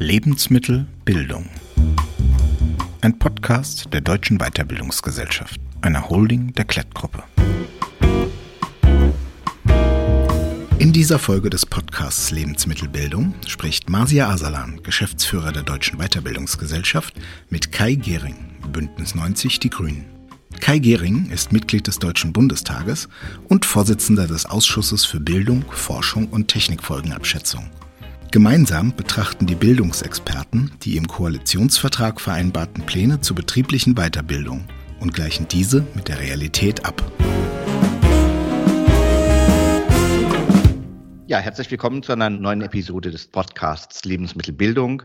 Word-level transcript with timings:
Lebensmittelbildung. 0.00 1.50
Ein 3.00 3.18
Podcast 3.18 3.92
der 3.92 4.00
Deutschen 4.00 4.38
Weiterbildungsgesellschaft, 4.38 5.60
einer 5.80 6.08
Holding 6.08 6.52
der 6.52 6.66
Klettgruppe. 6.66 7.24
In 10.78 10.92
dieser 10.92 11.18
Folge 11.18 11.50
des 11.50 11.66
Podcasts 11.66 12.30
Lebensmittelbildung 12.30 13.34
spricht 13.48 13.90
Marsia 13.90 14.30
Asalan, 14.30 14.80
Geschäftsführer 14.84 15.50
der 15.50 15.64
Deutschen 15.64 15.98
Weiterbildungsgesellschaft, 15.98 17.14
mit 17.50 17.72
Kai 17.72 17.96
Gehring, 17.96 18.36
Bündnis 18.72 19.16
90 19.16 19.58
Die 19.58 19.70
Grünen. 19.70 20.04
Kai 20.60 20.78
Gehring 20.78 21.28
ist 21.30 21.50
Mitglied 21.50 21.88
des 21.88 21.98
Deutschen 21.98 22.32
Bundestages 22.32 23.08
und 23.48 23.64
Vorsitzender 23.64 24.28
des 24.28 24.46
Ausschusses 24.46 25.04
für 25.04 25.18
Bildung, 25.18 25.64
Forschung 25.72 26.28
und 26.28 26.46
Technikfolgenabschätzung. 26.46 27.68
Gemeinsam 28.30 28.94
betrachten 28.94 29.46
die 29.46 29.54
Bildungsexperten 29.54 30.72
die 30.82 30.98
im 30.98 31.08
Koalitionsvertrag 31.08 32.20
vereinbarten 32.20 32.84
Pläne 32.84 33.22
zur 33.22 33.34
betrieblichen 33.34 33.94
Weiterbildung 33.94 34.64
und 35.00 35.14
gleichen 35.14 35.48
diese 35.48 35.86
mit 35.94 36.08
der 36.08 36.20
Realität 36.20 36.84
ab. 36.84 37.02
Ja, 41.26 41.38
herzlich 41.38 41.70
willkommen 41.70 42.02
zu 42.02 42.12
einer 42.12 42.28
neuen 42.28 42.60
Episode 42.60 43.10
des 43.10 43.26
Podcasts 43.28 44.04
Lebensmittelbildung. 44.04 45.04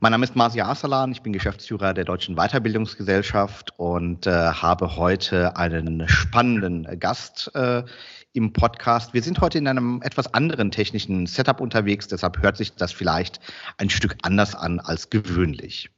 Mein 0.00 0.12
Name 0.12 0.24
ist 0.24 0.36
Marcia 0.36 0.68
Asalan, 0.68 1.12
ich 1.12 1.22
bin 1.22 1.32
Geschäftsführer 1.32 1.94
der 1.94 2.04
Deutschen 2.04 2.34
Weiterbildungsgesellschaft 2.34 3.72
und 3.78 4.26
äh, 4.26 4.30
habe 4.30 4.96
heute 4.96 5.56
einen 5.56 6.06
spannenden 6.06 6.98
Gast 6.98 7.50
äh, 7.54 7.84
im 8.32 8.52
Podcast. 8.52 9.14
Wir 9.14 9.22
sind 9.22 9.40
heute 9.40 9.58
in 9.58 9.68
einem 9.68 10.00
etwas 10.02 10.32
anderen 10.32 10.70
technischen 10.70 11.26
Setup 11.26 11.60
unterwegs, 11.60 12.08
deshalb 12.08 12.42
hört 12.42 12.56
sich 12.56 12.74
das 12.74 12.92
vielleicht 12.92 13.40
ein 13.78 13.90
Stück 13.90 14.16
anders 14.22 14.54
an 14.54 14.80
als 14.80 15.10
gewöhnlich. 15.10 15.90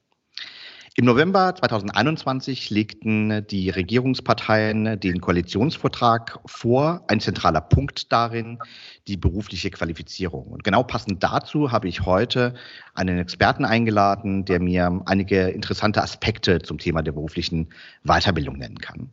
Im 0.97 1.07
November 1.07 1.53
2021 1.57 2.71
legten 2.71 3.45
die 3.49 3.69
Regierungsparteien 3.69 5.01
den 5.01 5.21
Koalitionsvertrag 5.21 6.39
vor. 6.47 7.03
Ein 7.09 7.19
zentraler 7.19 7.63
Punkt 7.63 8.13
darin 8.13 8.61
die 9.09 9.17
berufliche 9.17 9.71
Qualifizierung. 9.71 10.47
Und 10.53 10.63
genau 10.63 10.85
passend 10.85 11.21
dazu 11.21 11.73
habe 11.73 11.89
ich 11.89 12.03
heute 12.03 12.55
einen 12.95 13.19
Experten 13.19 13.65
eingeladen, 13.65 14.45
der 14.45 14.61
mir 14.61 15.03
einige 15.07 15.49
interessante 15.49 16.01
Aspekte 16.01 16.63
zum 16.63 16.79
Thema 16.79 17.03
der 17.03 17.11
beruflichen 17.11 17.71
Weiterbildung 18.05 18.57
nennen 18.59 18.79
kann. 18.79 19.11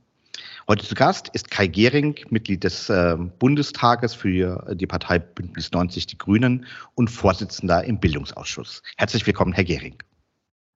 Heute 0.71 0.85
zu 0.85 0.95
Gast 0.95 1.27
ist 1.33 1.51
Kai 1.51 1.67
Gehring, 1.67 2.15
Mitglied 2.29 2.63
des 2.63 2.89
äh, 2.89 3.17
Bundestages 3.17 4.13
für 4.13 4.73
die 4.73 4.87
Partei 4.87 5.19
Bündnis 5.19 5.69
90 5.73 6.07
Die 6.07 6.17
Grünen 6.17 6.65
und 6.95 7.09
Vorsitzender 7.09 7.83
im 7.83 7.99
Bildungsausschuss. 7.99 8.81
Herzlich 8.95 9.27
willkommen, 9.27 9.51
Herr 9.51 9.65
Gehring. 9.65 9.97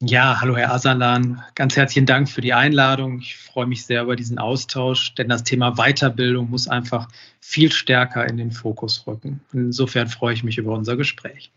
Ja, 0.01 0.41
hallo 0.41 0.57
Herr 0.57 0.73
Asalan. 0.73 1.41
Ganz 1.55 1.77
herzlichen 1.77 2.05
Dank 2.05 2.27
für 2.29 2.41
die 2.41 2.53
Einladung. 2.53 3.19
Ich 3.19 3.37
freue 3.37 3.67
mich 3.67 3.85
sehr 3.85 4.01
über 4.01 4.17
diesen 4.17 4.37
Austausch, 4.37 5.15
denn 5.15 5.29
das 5.29 5.45
Thema 5.45 5.77
Weiterbildung 5.77 6.49
muss 6.49 6.67
einfach 6.67 7.07
viel 7.39 7.71
stärker 7.71 8.27
in 8.27 8.35
den 8.35 8.51
Fokus 8.51 9.07
rücken. 9.07 9.39
Insofern 9.53 10.09
freue 10.09 10.33
ich 10.33 10.43
mich 10.43 10.57
über 10.57 10.73
unser 10.73 10.97
Gespräch. 10.97 11.53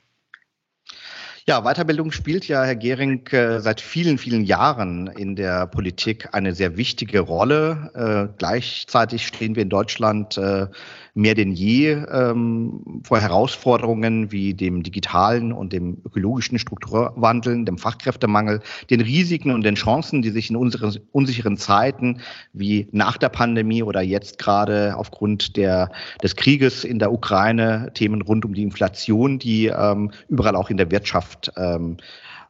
Ja, 1.48 1.62
Weiterbildung 1.62 2.12
spielt 2.12 2.46
ja, 2.46 2.62
Herr 2.62 2.76
Gehring, 2.76 3.26
äh, 3.28 3.60
seit 3.60 3.80
vielen, 3.80 4.18
vielen 4.18 4.44
Jahren 4.44 5.06
in 5.06 5.34
der 5.34 5.66
Politik 5.66 6.28
eine 6.32 6.54
sehr 6.54 6.76
wichtige 6.76 7.20
Rolle. 7.20 7.90
Äh, 7.94 8.34
gleichzeitig 8.36 9.26
stehen 9.26 9.56
wir 9.56 9.62
in 9.62 9.70
Deutschland 9.70 10.36
äh, 10.36 10.66
mehr 11.14 11.34
denn 11.34 11.52
je 11.52 12.04
ähm, 12.12 13.00
vor 13.02 13.18
Herausforderungen 13.18 14.30
wie 14.30 14.52
dem 14.52 14.82
digitalen 14.82 15.52
und 15.52 15.72
dem 15.72 15.96
ökologischen 16.04 16.58
Strukturwandel, 16.58 17.64
dem 17.64 17.78
Fachkräftemangel, 17.78 18.60
den 18.90 19.00
Risiken 19.00 19.50
und 19.50 19.64
den 19.64 19.74
Chancen, 19.74 20.20
die 20.20 20.30
sich 20.30 20.50
in 20.50 20.56
unseren 20.56 20.96
unsicheren 21.12 21.56
Zeiten 21.56 22.20
wie 22.52 22.88
nach 22.92 23.16
der 23.16 23.30
Pandemie 23.30 23.82
oder 23.82 24.00
jetzt 24.00 24.38
gerade 24.38 24.94
aufgrund 24.96 25.56
der, 25.56 25.90
des 26.22 26.36
Krieges 26.36 26.84
in 26.84 26.98
der 26.98 27.10
Ukraine, 27.10 27.90
Themen 27.94 28.22
rund 28.22 28.44
um 28.44 28.54
die 28.54 28.62
Inflation, 28.62 29.38
die 29.38 29.66
ähm, 29.66 30.12
überall 30.28 30.54
auch 30.54 30.70
in 30.70 30.76
der 30.76 30.90
Wirtschaft 30.90 31.37
ähm, 31.56 31.98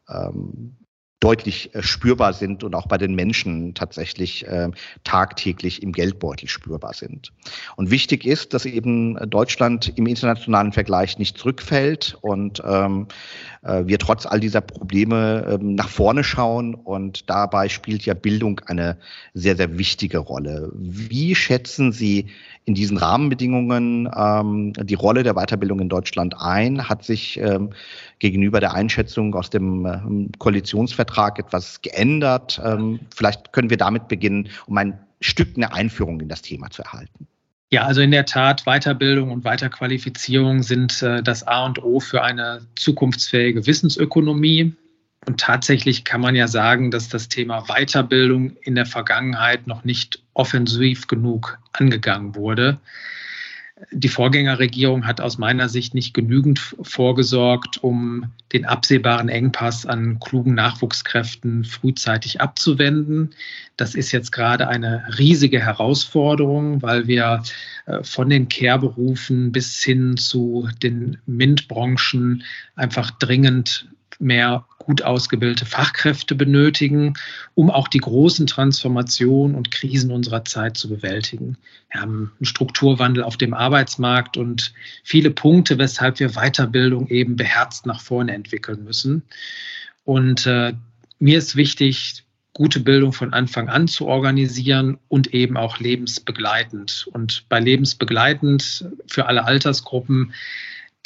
ähm, 0.08 0.76
deutlich 1.20 1.74
äh, 1.74 1.82
spürbar 1.82 2.32
sind 2.32 2.62
und 2.62 2.74
auch 2.74 2.86
bei 2.86 2.96
den 2.96 3.14
Menschen 3.14 3.74
tatsächlich 3.74 4.46
äh, 4.46 4.70
tagtäglich 5.04 5.82
im 5.82 5.92
Geldbeutel 5.92 6.48
spürbar 6.48 6.94
sind. 6.94 7.32
Und 7.76 7.90
wichtig 7.90 8.24
ist, 8.24 8.54
dass 8.54 8.66
eben 8.66 9.16
Deutschland 9.28 9.92
im 9.96 10.06
internationalen 10.06 10.72
Vergleich 10.72 11.18
nicht 11.18 11.36
zurückfällt 11.36 12.16
und 12.20 12.62
ähm, 12.64 13.08
äh, 13.62 13.84
wir 13.86 13.98
trotz 13.98 14.26
all 14.26 14.38
dieser 14.38 14.60
Probleme 14.60 15.58
ähm, 15.60 15.74
nach 15.74 15.88
vorne 15.88 16.22
schauen. 16.22 16.74
Und 16.74 17.28
dabei 17.28 17.68
spielt 17.68 18.04
ja 18.06 18.14
Bildung 18.14 18.60
eine 18.66 18.98
sehr, 19.34 19.56
sehr 19.56 19.76
wichtige 19.78 20.18
Rolle. 20.18 20.70
Wie 20.74 21.34
schätzen 21.34 21.92
Sie 21.92 22.26
in 22.64 22.74
diesen 22.74 22.96
Rahmenbedingungen 22.96 24.08
ähm, 24.14 24.72
die 24.74 24.94
Rolle 24.94 25.22
der 25.24 25.34
Weiterbildung 25.34 25.80
in 25.80 25.88
Deutschland 25.88 26.34
ein? 26.38 26.88
Hat 26.88 27.04
sich 27.04 27.38
ähm, 27.40 27.70
gegenüber 28.18 28.60
der 28.60 28.74
Einschätzung 28.74 29.34
aus 29.34 29.50
dem 29.50 29.86
ähm, 29.86 30.30
Koalitionsvertrag 30.38 31.38
etwas 31.38 31.82
geändert? 31.82 32.60
Ähm, 32.64 33.00
vielleicht 33.14 33.52
können 33.52 33.70
wir 33.70 33.76
damit 33.76 34.08
beginnen, 34.08 34.48
um 34.66 34.76
ein 34.78 34.98
Stück 35.20 35.56
eine 35.56 35.72
Einführung 35.72 36.20
in 36.20 36.28
das 36.28 36.42
Thema 36.42 36.70
zu 36.70 36.82
erhalten. 36.82 37.26
Ja, 37.70 37.82
also 37.84 38.00
in 38.00 38.10
der 38.10 38.24
Tat, 38.24 38.64
Weiterbildung 38.64 39.30
und 39.30 39.44
Weiterqualifizierung 39.44 40.62
sind 40.62 41.02
äh, 41.02 41.22
das 41.22 41.46
A 41.46 41.66
und 41.66 41.82
O 41.82 42.00
für 42.00 42.22
eine 42.22 42.62
zukunftsfähige 42.76 43.66
Wissensökonomie. 43.66 44.74
Und 45.26 45.40
tatsächlich 45.40 46.04
kann 46.04 46.22
man 46.22 46.34
ja 46.34 46.48
sagen, 46.48 46.90
dass 46.90 47.08
das 47.08 47.28
Thema 47.28 47.64
Weiterbildung 47.66 48.56
in 48.62 48.74
der 48.74 48.86
Vergangenheit 48.86 49.66
noch 49.66 49.84
nicht 49.84 50.22
offensiv 50.32 51.08
genug 51.08 51.58
angegangen 51.72 52.34
wurde 52.34 52.78
die 53.92 54.08
Vorgängerregierung 54.08 55.06
hat 55.06 55.20
aus 55.20 55.38
meiner 55.38 55.68
Sicht 55.68 55.94
nicht 55.94 56.12
genügend 56.12 56.58
vorgesorgt, 56.82 57.82
um 57.82 58.32
den 58.52 58.64
absehbaren 58.64 59.28
Engpass 59.28 59.86
an 59.86 60.18
klugen 60.20 60.54
Nachwuchskräften 60.54 61.64
frühzeitig 61.64 62.40
abzuwenden. 62.40 63.30
Das 63.76 63.94
ist 63.94 64.12
jetzt 64.12 64.32
gerade 64.32 64.68
eine 64.68 65.04
riesige 65.18 65.60
Herausforderung, 65.60 66.82
weil 66.82 67.06
wir 67.06 67.42
äh, 67.86 68.02
von 68.02 68.28
den 68.28 68.48
Care-Berufen 68.48 69.52
bis 69.52 69.82
hin 69.82 70.16
zu 70.16 70.68
den 70.82 71.18
MINT-Branchen 71.26 72.42
einfach 72.74 73.10
dringend 73.12 73.86
mehr 74.18 74.64
gut 74.78 75.02
ausgebildete 75.02 75.66
Fachkräfte 75.66 76.34
benötigen, 76.34 77.14
um 77.54 77.70
auch 77.70 77.88
die 77.88 77.98
großen 77.98 78.46
Transformationen 78.46 79.54
und 79.54 79.70
Krisen 79.70 80.10
unserer 80.10 80.44
Zeit 80.44 80.76
zu 80.76 80.88
bewältigen. 80.88 81.56
Wir 81.90 82.00
haben 82.00 82.32
einen 82.38 82.46
Strukturwandel 82.46 83.22
auf 83.22 83.36
dem 83.36 83.54
Arbeitsmarkt 83.54 84.36
und 84.36 84.72
viele 85.04 85.30
Punkte, 85.30 85.78
weshalb 85.78 86.20
wir 86.20 86.30
Weiterbildung 86.30 87.08
eben 87.08 87.36
beherzt 87.36 87.86
nach 87.86 88.00
vorne 88.00 88.32
entwickeln 88.32 88.84
müssen. 88.84 89.22
Und 90.04 90.46
äh, 90.46 90.72
mir 91.18 91.38
ist 91.38 91.56
wichtig, 91.56 92.24
gute 92.54 92.80
Bildung 92.80 93.12
von 93.12 93.32
Anfang 93.32 93.68
an 93.68 93.86
zu 93.86 94.06
organisieren 94.06 94.98
und 95.08 95.32
eben 95.32 95.56
auch 95.56 95.78
lebensbegleitend. 95.78 97.08
Und 97.12 97.44
bei 97.48 97.60
lebensbegleitend 97.60 98.86
für 99.06 99.26
alle 99.26 99.44
Altersgruppen 99.44 100.32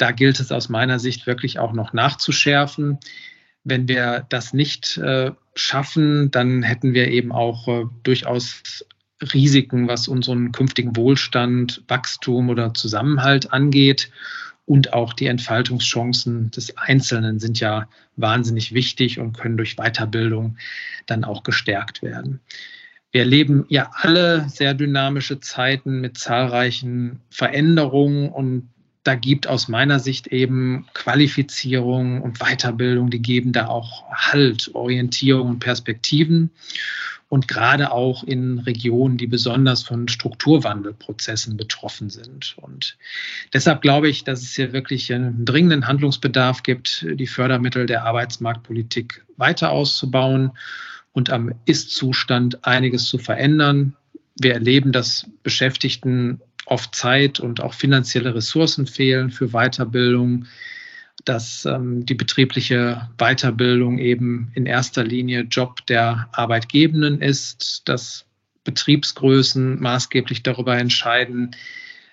da 0.03 0.11
gilt 0.11 0.41
es 0.41 0.51
aus 0.51 0.67
meiner 0.67 0.99
Sicht 0.99 1.27
wirklich 1.27 1.59
auch 1.59 1.71
noch 1.71 1.93
nachzuschärfen. 1.93 2.99
Wenn 3.63 3.87
wir 3.87 4.25
das 4.27 4.51
nicht 4.51 4.97
äh, 4.97 5.31
schaffen, 5.55 6.29
dann 6.29 6.61
hätten 6.61 6.93
wir 6.93 7.07
eben 7.07 7.31
auch 7.31 7.69
äh, 7.69 7.85
durchaus 8.03 8.85
Risiken, 9.21 9.87
was 9.87 10.09
unseren 10.09 10.51
künftigen 10.51 10.97
Wohlstand, 10.97 11.83
Wachstum 11.87 12.49
oder 12.49 12.73
Zusammenhalt 12.73 13.53
angeht. 13.53 14.11
Und 14.65 14.91
auch 14.91 15.13
die 15.13 15.27
Entfaltungschancen 15.27 16.51
des 16.51 16.75
Einzelnen 16.77 17.39
sind 17.39 17.61
ja 17.61 17.87
wahnsinnig 18.17 18.73
wichtig 18.73 19.21
und 19.21 19.31
können 19.37 19.55
durch 19.55 19.77
Weiterbildung 19.77 20.57
dann 21.05 21.23
auch 21.23 21.43
gestärkt 21.43 22.01
werden. 22.01 22.41
Wir 23.13 23.21
erleben 23.21 23.65
ja 23.69 23.89
alle 23.93 24.49
sehr 24.49 24.73
dynamische 24.73 25.39
Zeiten 25.39 26.01
mit 26.01 26.17
zahlreichen 26.17 27.21
Veränderungen 27.29 28.27
und 28.27 28.72
da 29.03 29.15
gibt 29.15 29.47
aus 29.47 29.67
meiner 29.67 29.99
Sicht 29.99 30.27
eben 30.27 30.85
Qualifizierung 30.93 32.21
und 32.21 32.39
Weiterbildung, 32.39 33.09
die 33.09 33.21
geben 33.21 33.51
da 33.51 33.67
auch 33.67 34.09
Halt, 34.11 34.71
Orientierung 34.73 35.49
und 35.49 35.59
Perspektiven. 35.59 36.51
Und 37.27 37.47
gerade 37.47 37.91
auch 37.91 38.23
in 38.23 38.59
Regionen, 38.59 39.17
die 39.17 39.25
besonders 39.25 39.81
von 39.81 40.07
Strukturwandelprozessen 40.07 41.57
betroffen 41.57 42.11
sind. 42.11 42.55
Und 42.57 42.95
deshalb 43.53 43.81
glaube 43.81 44.07
ich, 44.07 44.23
dass 44.23 44.43
es 44.43 44.53
hier 44.53 44.71
wirklich 44.71 45.11
einen 45.11 45.43
dringenden 45.43 45.87
Handlungsbedarf 45.87 46.61
gibt, 46.61 47.05
die 47.09 47.25
Fördermittel 47.25 47.87
der 47.87 48.05
Arbeitsmarktpolitik 48.05 49.25
weiter 49.35 49.71
auszubauen 49.71 50.51
und 51.11 51.31
am 51.31 51.53
Ist-Zustand 51.65 52.65
einiges 52.65 53.05
zu 53.05 53.17
verändern. 53.17 53.95
Wir 54.39 54.53
erleben, 54.53 54.91
dass 54.91 55.27
Beschäftigten 55.41 56.39
oft 56.65 56.95
Zeit 56.95 57.39
und 57.39 57.61
auch 57.61 57.73
finanzielle 57.73 58.35
Ressourcen 58.35 58.87
fehlen 58.87 59.29
für 59.29 59.49
Weiterbildung. 59.49 60.45
dass 61.25 61.63
ähm, 61.65 62.05
die 62.05 62.15
betriebliche 62.15 63.09
Weiterbildung 63.17 63.97
eben 63.99 64.51
in 64.55 64.65
erster 64.65 65.03
Linie 65.03 65.41
Job 65.41 65.85
der 65.85 66.27
Arbeitgebenden 66.33 67.21
ist, 67.21 67.83
dass 67.85 68.25
Betriebsgrößen 68.63 69.79
maßgeblich 69.79 70.43
darüber 70.43 70.77
entscheiden, 70.77 71.55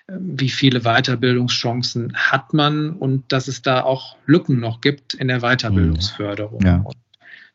äh, 0.07 0.13
wie 0.17 0.49
viele 0.49 0.81
Weiterbildungschancen 0.81 2.13
hat 2.15 2.53
man 2.53 2.91
und 2.91 3.31
dass 3.31 3.47
es 3.47 3.61
da 3.61 3.81
auch 3.81 4.17
Lücken 4.25 4.59
noch 4.59 4.81
gibt 4.81 5.13
in 5.13 5.27
der 5.27 5.41
Weiterbildungsförderung. 5.41 6.61
Ja. 6.63 6.85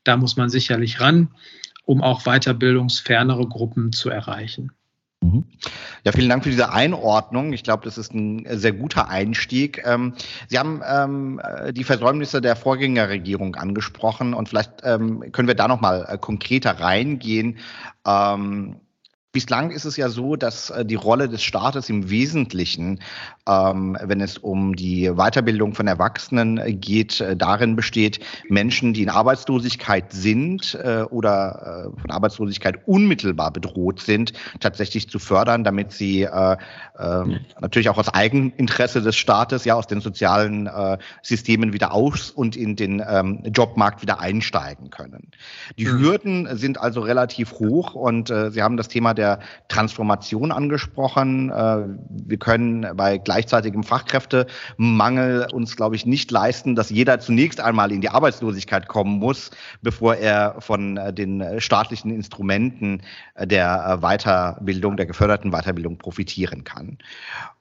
Da 0.04 0.16
muss 0.16 0.36
man 0.36 0.50
sicherlich 0.50 1.00
ran, 1.00 1.28
um 1.84 2.02
auch 2.02 2.24
weiterbildungsfernere 2.24 3.48
Gruppen 3.48 3.92
zu 3.92 4.10
erreichen. 4.10 4.72
Mhm. 5.22 5.44
Ja, 6.04 6.12
vielen 6.12 6.28
Dank 6.28 6.44
für 6.44 6.50
diese 6.50 6.72
Einordnung. 6.72 7.52
Ich 7.52 7.64
glaube, 7.64 7.84
das 7.84 7.96
ist 7.96 8.12
ein 8.12 8.46
sehr 8.58 8.72
guter 8.72 9.08
Einstieg. 9.08 9.82
Ähm, 9.84 10.14
Sie 10.48 10.58
haben 10.58 10.82
ähm, 10.86 11.40
die 11.70 11.84
Versäumnisse 11.84 12.40
der 12.40 12.54
Vorgängerregierung 12.54 13.56
angesprochen 13.56 14.34
und 14.34 14.48
vielleicht 14.48 14.82
ähm, 14.84 15.32
können 15.32 15.48
wir 15.48 15.54
da 15.54 15.68
noch 15.68 15.80
mal 15.80 16.06
äh, 16.08 16.18
konkreter 16.18 16.78
reingehen. 16.78 17.58
Ähm, 18.06 18.80
Bislang 19.36 19.70
ist 19.70 19.84
es 19.84 19.98
ja 19.98 20.08
so, 20.08 20.34
dass 20.34 20.70
äh, 20.70 20.82
die 20.82 20.94
Rolle 20.94 21.28
des 21.28 21.42
Staates 21.42 21.90
im 21.90 22.08
Wesentlichen, 22.08 23.00
ähm, 23.46 23.94
wenn 24.02 24.22
es 24.22 24.38
um 24.38 24.74
die 24.74 25.10
Weiterbildung 25.10 25.74
von 25.74 25.86
Erwachsenen 25.86 26.56
äh, 26.56 26.72
geht, 26.72 27.20
äh, 27.20 27.36
darin 27.36 27.76
besteht, 27.76 28.20
Menschen, 28.48 28.94
die 28.94 29.02
in 29.02 29.10
Arbeitslosigkeit 29.10 30.10
sind 30.10 30.74
äh, 30.82 31.02
oder 31.10 31.90
äh, 31.94 32.00
von 32.00 32.10
Arbeitslosigkeit 32.10 32.88
unmittelbar 32.88 33.50
bedroht 33.50 34.00
sind, 34.00 34.32
tatsächlich 34.60 35.10
zu 35.10 35.18
fördern, 35.18 35.64
damit 35.64 35.92
sie 35.92 36.22
äh, 36.22 36.56
ähm, 36.98 37.40
natürlich 37.60 37.90
auch 37.90 37.98
aus 37.98 38.08
Eigeninteresse 38.08 39.02
des 39.02 39.16
Staates, 39.16 39.66
ja, 39.66 39.74
aus 39.74 39.86
den 39.86 40.00
sozialen 40.00 40.70
Systemen 41.20 41.74
wieder 41.74 41.92
aus 41.92 42.30
und 42.30 42.56
in 42.56 42.74
den 42.74 43.02
ähm, 43.06 43.42
Jobmarkt 43.44 44.00
wieder 44.00 44.20
einsteigen 44.20 44.88
können. 44.88 45.30
Die 45.76 45.84
mhm. 45.84 45.98
Hürden 45.98 46.56
sind 46.56 46.80
also 46.80 47.00
relativ 47.00 47.52
hoch 47.52 47.94
und 47.94 48.28
Sie 48.28 48.62
haben 48.62 48.76
das 48.76 48.88
Thema 48.88 49.12
der 49.12 49.25
der 49.26 49.40
Transformation 49.68 50.52
angesprochen. 50.52 51.50
Äh, 51.50 51.84
wir 52.08 52.38
können 52.38 52.86
bei 52.96 53.18
gleichzeitigem 53.18 53.82
Fachkräftemangel 53.82 55.48
uns, 55.52 55.76
glaube 55.76 55.96
ich, 55.96 56.06
nicht 56.06 56.30
leisten, 56.30 56.76
dass 56.76 56.90
jeder 56.90 57.18
zunächst 57.18 57.60
einmal 57.60 57.90
in 57.92 58.00
die 58.00 58.08
Arbeitslosigkeit 58.08 58.88
kommen 58.88 59.18
muss, 59.18 59.50
bevor 59.82 60.14
er 60.14 60.56
von 60.60 60.96
äh, 60.96 61.12
den 61.12 61.60
staatlichen 61.60 62.10
Instrumenten 62.10 63.02
der 63.38 63.98
Weiterbildung, 64.00 64.96
der 64.96 65.06
geförderten 65.06 65.50
Weiterbildung 65.50 65.98
profitieren 65.98 66.64
kann. 66.64 66.98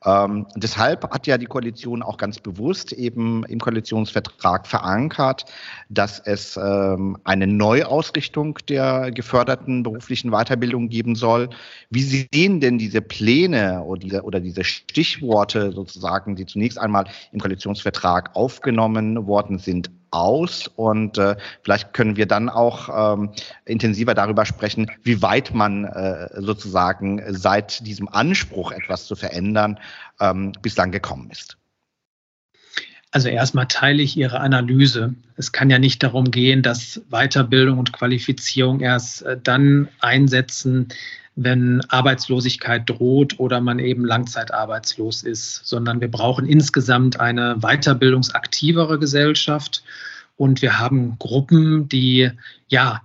Ähm, 0.05 0.45
deshalb 0.55 1.03
hat 1.11 1.25
ja 1.27 1.37
die 1.37 1.47
Koalition 1.47 2.03
auch 2.03 2.17
ganz 2.17 2.39
bewusst 2.39 2.93
eben 2.93 3.43
im 3.45 3.59
Koalitionsvertrag 3.59 4.67
verankert, 4.67 5.45
dass 5.89 6.19
es 6.19 6.57
ähm, 6.57 7.17
eine 7.23 7.47
Neuausrichtung 7.47 8.59
der 8.69 9.11
geförderten 9.11 9.83
beruflichen 9.83 10.31
Weiterbildung 10.31 10.89
geben 10.89 11.15
soll. 11.15 11.44
Wie 11.89 12.27
sehen 12.33 12.59
denn 12.59 12.77
diese 12.77 13.01
Pläne 13.01 13.83
oder 13.83 13.99
diese, 13.99 14.23
oder 14.23 14.39
diese 14.39 14.63
Stichworte 14.63 15.71
sozusagen, 15.71 16.35
die 16.35 16.45
zunächst 16.45 16.77
einmal 16.77 17.05
im 17.31 17.39
Koalitionsvertrag 17.39 18.35
aufgenommen 18.35 19.27
worden 19.27 19.59
sind, 19.59 19.89
aus 20.15 20.67
und 20.75 21.17
äh, 21.17 21.35
vielleicht 21.61 21.93
können 21.93 22.15
wir 22.15 22.25
dann 22.25 22.47
auch 22.49 23.15
ähm, 23.17 23.31
intensiver 23.65 24.13
darüber 24.13 24.45
sprechen, 24.45 24.89
wie 25.03 25.21
weit 25.21 25.53
man 25.53 25.83
äh, 25.83 26.29
sozusagen 26.41 27.21
seit 27.27 27.85
diesem 27.85 28.07
Anspruch, 28.07 28.71
etwas 28.71 29.07
zu 29.07 29.15
verändern, 29.15 29.77
ähm, 30.21 30.53
bislang 30.61 30.91
gekommen 30.91 31.29
ist. 31.31 31.57
Also 33.11 33.29
erstmal 33.29 33.67
teile 33.67 34.01
ich 34.01 34.17
Ihre 34.17 34.39
Analyse. 34.39 35.15
Es 35.37 35.51
kann 35.51 35.69
ja 35.69 35.79
nicht 35.79 36.03
darum 36.03 36.31
gehen, 36.31 36.61
dass 36.61 37.01
Weiterbildung 37.09 37.77
und 37.79 37.93
Qualifizierung 37.93 38.81
erst 38.81 39.21
äh, 39.21 39.37
dann 39.41 39.89
einsetzen, 39.99 40.89
wenn 41.35 41.81
Arbeitslosigkeit 41.89 42.89
droht 42.89 43.39
oder 43.39 43.59
man 43.59 43.79
eben 43.79 44.05
langzeitarbeitslos 44.05 45.23
ist, 45.23 45.61
sondern 45.65 45.99
wir 45.99 46.09
brauchen 46.09 46.45
insgesamt 46.45 47.19
eine 47.19 47.57
weiterbildungsaktivere 47.59 48.99
Gesellschaft. 48.99 49.83
Und 50.37 50.61
wir 50.61 50.79
haben 50.79 51.17
Gruppen, 51.19 51.89
die 51.89 52.31
ja 52.67 53.01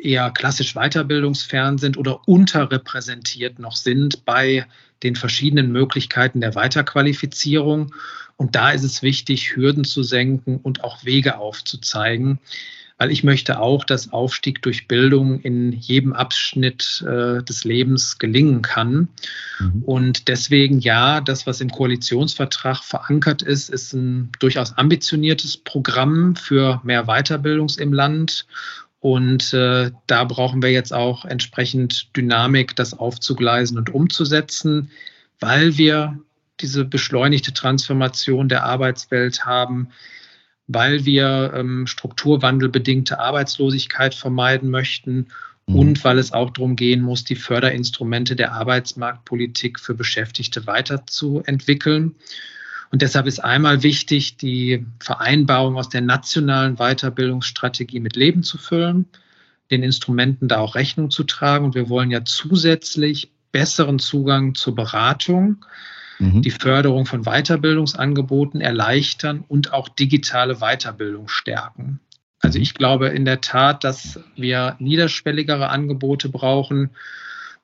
eher 0.00 0.30
klassisch 0.30 0.74
weiterbildungsfern 0.74 1.78
sind 1.78 1.96
oder 1.96 2.26
unterrepräsentiert 2.26 3.58
noch 3.58 3.76
sind 3.76 4.24
bei 4.24 4.66
den 5.02 5.16
verschiedenen 5.16 5.72
Möglichkeiten 5.72 6.40
der 6.40 6.54
Weiterqualifizierung. 6.54 7.94
Und 8.36 8.54
da 8.54 8.70
ist 8.70 8.84
es 8.84 9.02
wichtig, 9.02 9.56
Hürden 9.56 9.84
zu 9.84 10.02
senken 10.02 10.58
und 10.62 10.84
auch 10.84 11.04
Wege 11.04 11.38
aufzuzeigen 11.38 12.38
weil 13.02 13.10
ich 13.10 13.24
möchte 13.24 13.58
auch, 13.58 13.82
dass 13.82 14.12
Aufstieg 14.12 14.62
durch 14.62 14.86
Bildung 14.86 15.40
in 15.40 15.72
jedem 15.72 16.12
Abschnitt 16.12 17.04
äh, 17.04 17.42
des 17.42 17.64
Lebens 17.64 18.20
gelingen 18.20 18.62
kann. 18.62 19.08
Mhm. 19.58 19.82
Und 19.82 20.28
deswegen 20.28 20.78
ja, 20.78 21.20
das, 21.20 21.44
was 21.44 21.60
im 21.60 21.72
Koalitionsvertrag 21.72 22.84
verankert 22.84 23.42
ist, 23.42 23.70
ist 23.70 23.92
ein 23.92 24.30
durchaus 24.38 24.78
ambitioniertes 24.78 25.56
Programm 25.56 26.36
für 26.36 26.80
mehr 26.84 27.06
Weiterbildungs 27.06 27.76
im 27.76 27.92
Land. 27.92 28.46
Und 29.00 29.52
äh, 29.52 29.90
da 30.06 30.22
brauchen 30.22 30.62
wir 30.62 30.70
jetzt 30.70 30.94
auch 30.94 31.24
entsprechend 31.24 32.16
Dynamik, 32.16 32.76
das 32.76 32.96
aufzugleisen 32.96 33.78
und 33.78 33.92
umzusetzen, 33.92 34.92
weil 35.40 35.76
wir 35.76 36.20
diese 36.60 36.84
beschleunigte 36.84 37.52
Transformation 37.52 38.48
der 38.48 38.62
Arbeitswelt 38.62 39.44
haben, 39.44 39.88
weil 40.66 41.04
wir 41.04 41.52
ähm, 41.54 41.86
strukturwandelbedingte 41.86 43.18
Arbeitslosigkeit 43.18 44.14
vermeiden 44.14 44.70
möchten 44.70 45.28
mhm. 45.66 45.76
und 45.76 46.04
weil 46.04 46.18
es 46.18 46.32
auch 46.32 46.50
darum 46.50 46.76
gehen 46.76 47.02
muss, 47.02 47.24
die 47.24 47.36
Förderinstrumente 47.36 48.36
der 48.36 48.52
Arbeitsmarktpolitik 48.52 49.80
für 49.80 49.94
Beschäftigte 49.94 50.66
weiterzuentwickeln. 50.66 52.14
Und 52.90 53.00
deshalb 53.00 53.26
ist 53.26 53.42
einmal 53.42 53.82
wichtig, 53.82 54.36
die 54.36 54.86
Vereinbarung 55.00 55.76
aus 55.76 55.88
der 55.88 56.02
nationalen 56.02 56.76
Weiterbildungsstrategie 56.76 58.00
mit 58.00 58.16
Leben 58.16 58.42
zu 58.42 58.58
füllen, 58.58 59.06
den 59.70 59.82
Instrumenten 59.82 60.46
da 60.46 60.58
auch 60.58 60.74
Rechnung 60.74 61.10
zu 61.10 61.24
tragen. 61.24 61.64
Und 61.64 61.74
wir 61.74 61.88
wollen 61.88 62.10
ja 62.10 62.22
zusätzlich 62.24 63.30
besseren 63.50 63.98
Zugang 63.98 64.54
zur 64.54 64.74
Beratung 64.74 65.64
Mhm. 66.22 66.42
die 66.42 66.50
Förderung 66.50 67.04
von 67.04 67.24
Weiterbildungsangeboten 67.24 68.60
erleichtern 68.60 69.44
und 69.48 69.72
auch 69.72 69.88
digitale 69.88 70.56
Weiterbildung 70.56 71.26
stärken. 71.26 71.98
Also 72.38 72.58
ich 72.58 72.74
glaube 72.74 73.08
in 73.08 73.24
der 73.24 73.40
Tat, 73.40 73.82
dass 73.82 74.20
wir 74.36 74.76
niederschwelligere 74.78 75.68
Angebote 75.68 76.28
brauchen. 76.28 76.90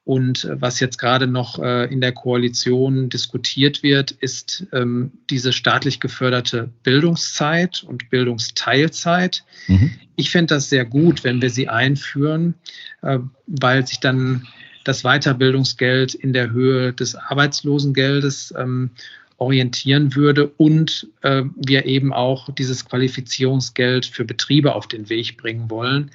Und 0.05 0.45
äh, 0.45 0.61
was 0.61 0.81
jetzt 0.81 0.99
gerade 0.99 1.27
noch 1.27 1.59
äh, 1.59 1.85
in 1.93 2.01
der 2.01 2.13
Koalition 2.13 3.11
diskutiert 3.11 3.83
wird, 3.83 4.11
ist 4.11 4.67
ähm, 4.73 5.13
diese 5.31 5.53
staatlich 5.53 6.01
geförderte 6.01 6.71
Bildungszeit 6.83 7.85
und 7.85 8.11
Bildungsteilzeit. 8.11 9.45
Mhm. 9.67 9.93
Ich 10.17 10.31
finde 10.31 10.55
das 10.55 10.69
sehr 10.71 10.85
gut, 10.85 11.23
wenn 11.25 11.43
wir 11.43 11.51
sie 11.51 11.69
einführen, 11.69 12.55
äh, 13.03 13.19
weil 13.47 13.87
sich 13.87 14.01
dann 14.01 14.47
das 14.89 15.03
Weiterbildungsgeld 15.03 16.15
in 16.15 16.33
der 16.33 16.51
Höhe 16.51 16.95
des 16.95 17.15
Arbeitslosengeldes 17.15 18.55
ähm, 18.57 18.89
orientieren 19.37 20.17
würde 20.17 20.49
und 20.57 21.09
äh, 21.21 21.43
wir 21.57 21.85
eben 21.85 22.15
auch 22.15 22.49
dieses 22.55 22.87
Qualifizierungsgeld 22.87 24.07
für 24.07 24.25
Betriebe 24.25 24.75
auf 24.75 24.87
den 24.87 25.11
Weg 25.11 25.37
bringen 25.37 25.69
wollen. 25.69 26.11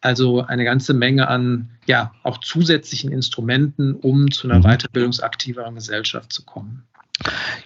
Also 0.00 0.40
eine 0.40 0.64
ganze 0.64 0.94
Menge 0.94 1.28
an 1.28 1.68
ja 1.84 2.14
auch 2.22 2.38
zusätzlichen 2.38 3.12
Instrumenten, 3.12 3.94
um 3.94 4.30
zu 4.30 4.48
einer 4.48 4.58
mhm. 4.58 4.62
weiterbildungsaktiveren 4.62 5.74
Gesellschaft 5.74 6.32
zu 6.32 6.46
kommen. 6.46 6.82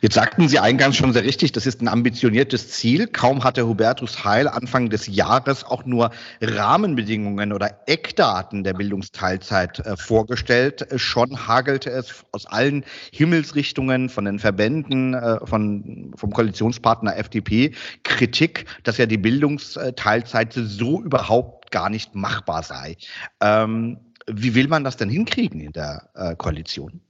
Jetzt 0.01 0.15
sagten 0.15 0.49
Sie 0.49 0.59
eingangs 0.59 0.97
schon 0.97 1.13
sehr 1.13 1.25
richtig, 1.25 1.53
das 1.53 1.67
ist 1.67 1.81
ein 1.81 1.89
ambitioniertes 1.89 2.69
Ziel. 2.69 3.07
Kaum 3.07 3.43
hat 3.43 3.57
der 3.57 3.67
Hubertus 3.67 4.25
Heil 4.25 4.47
Anfang 4.47 4.91
des 4.91 5.07
Jahres 5.07 5.65
auch 5.65 5.85
nur 5.87 6.11
Rahmenbedingungen 6.41 7.53
oder 7.53 7.81
Eckdaten 7.87 8.63
der 8.63 8.75
Bildungsteilzeit 8.75 9.81
äh, 9.81 9.97
vorgestellt. 9.97 10.87
Schon 10.97 11.49
hagelte 11.49 11.91
es 11.91 12.25
aus 12.31 12.47
allen 12.47 12.85
Himmelsrichtungen 13.13 14.09
von 14.09 14.27
den 14.27 14.39
Verbänden, 14.39 15.15
äh, 15.15 15.45
von, 15.45 16.13
vom 16.15 16.31
Koalitionspartner 16.31 17.17
FDP 17.17 17.73
Kritik, 18.05 18.67
dass 18.85 18.99
ja 18.99 19.07
die 19.07 19.19
Bildungsteilzeit 19.19 20.53
so 20.53 21.03
überhaupt 21.03 21.71
gar 21.71 21.91
nicht 21.91 22.15
machbar 22.15 22.63
sei. 22.63 22.97
Ähm, 23.41 23.99
wie 24.31 24.55
will 24.55 24.69
man 24.69 24.85
das 24.85 24.97
denn 24.97 25.09
hinkriegen 25.09 25.61
in 25.61 25.73
der 25.73 26.11
äh, 26.15 26.37
Koalition? 26.37 27.01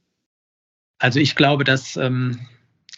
Also 0.99 1.21
ich 1.21 1.35
glaube, 1.37 1.64
dass 1.64 1.97
ähm, 1.97 2.40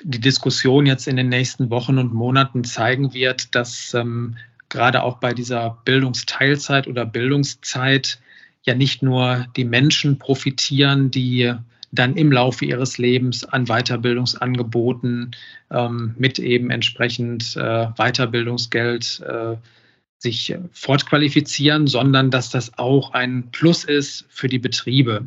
die 0.02 0.20
Diskussion 0.20 0.86
jetzt 0.86 1.06
in 1.06 1.16
den 1.16 1.28
nächsten 1.28 1.70
Wochen 1.70 1.98
und 1.98 2.14
Monaten 2.14 2.64
zeigen 2.64 3.12
wird, 3.12 3.54
dass 3.54 3.92
ähm, 3.94 4.36
gerade 4.68 5.02
auch 5.02 5.18
bei 5.18 5.34
dieser 5.34 5.78
Bildungsteilzeit 5.84 6.86
oder 6.86 7.04
Bildungszeit 7.04 8.18
ja 8.62 8.74
nicht 8.74 9.02
nur 9.02 9.46
die 9.56 9.64
Menschen 9.64 10.18
profitieren, 10.18 11.10
die 11.10 11.52
dann 11.92 12.16
im 12.16 12.30
Laufe 12.30 12.64
ihres 12.64 12.98
Lebens 12.98 13.44
an 13.44 13.66
Weiterbildungsangeboten 13.66 15.32
ähm, 15.70 16.14
mit 16.16 16.38
eben 16.38 16.70
entsprechend 16.70 17.56
äh, 17.56 17.88
Weiterbildungsgeld 17.96 19.20
äh, 19.26 19.56
sich 20.18 20.54
fortqualifizieren, 20.72 21.86
sondern 21.86 22.30
dass 22.30 22.50
das 22.50 22.78
auch 22.78 23.12
ein 23.12 23.50
Plus 23.50 23.84
ist 23.84 24.26
für 24.28 24.48
die 24.48 24.58
Betriebe. 24.58 25.26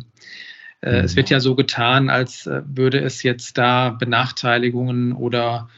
Äh, 0.83 1.01
es 1.01 1.15
wird 1.15 1.29
ja 1.29 1.39
so 1.39 1.55
getan, 1.55 2.09
als 2.09 2.45
äh, 2.45 2.61
würde 2.65 2.99
es 2.99 3.23
jetzt 3.23 3.57
da 3.57 3.89
Benachteiligungen 3.89 5.13
oder 5.13 5.69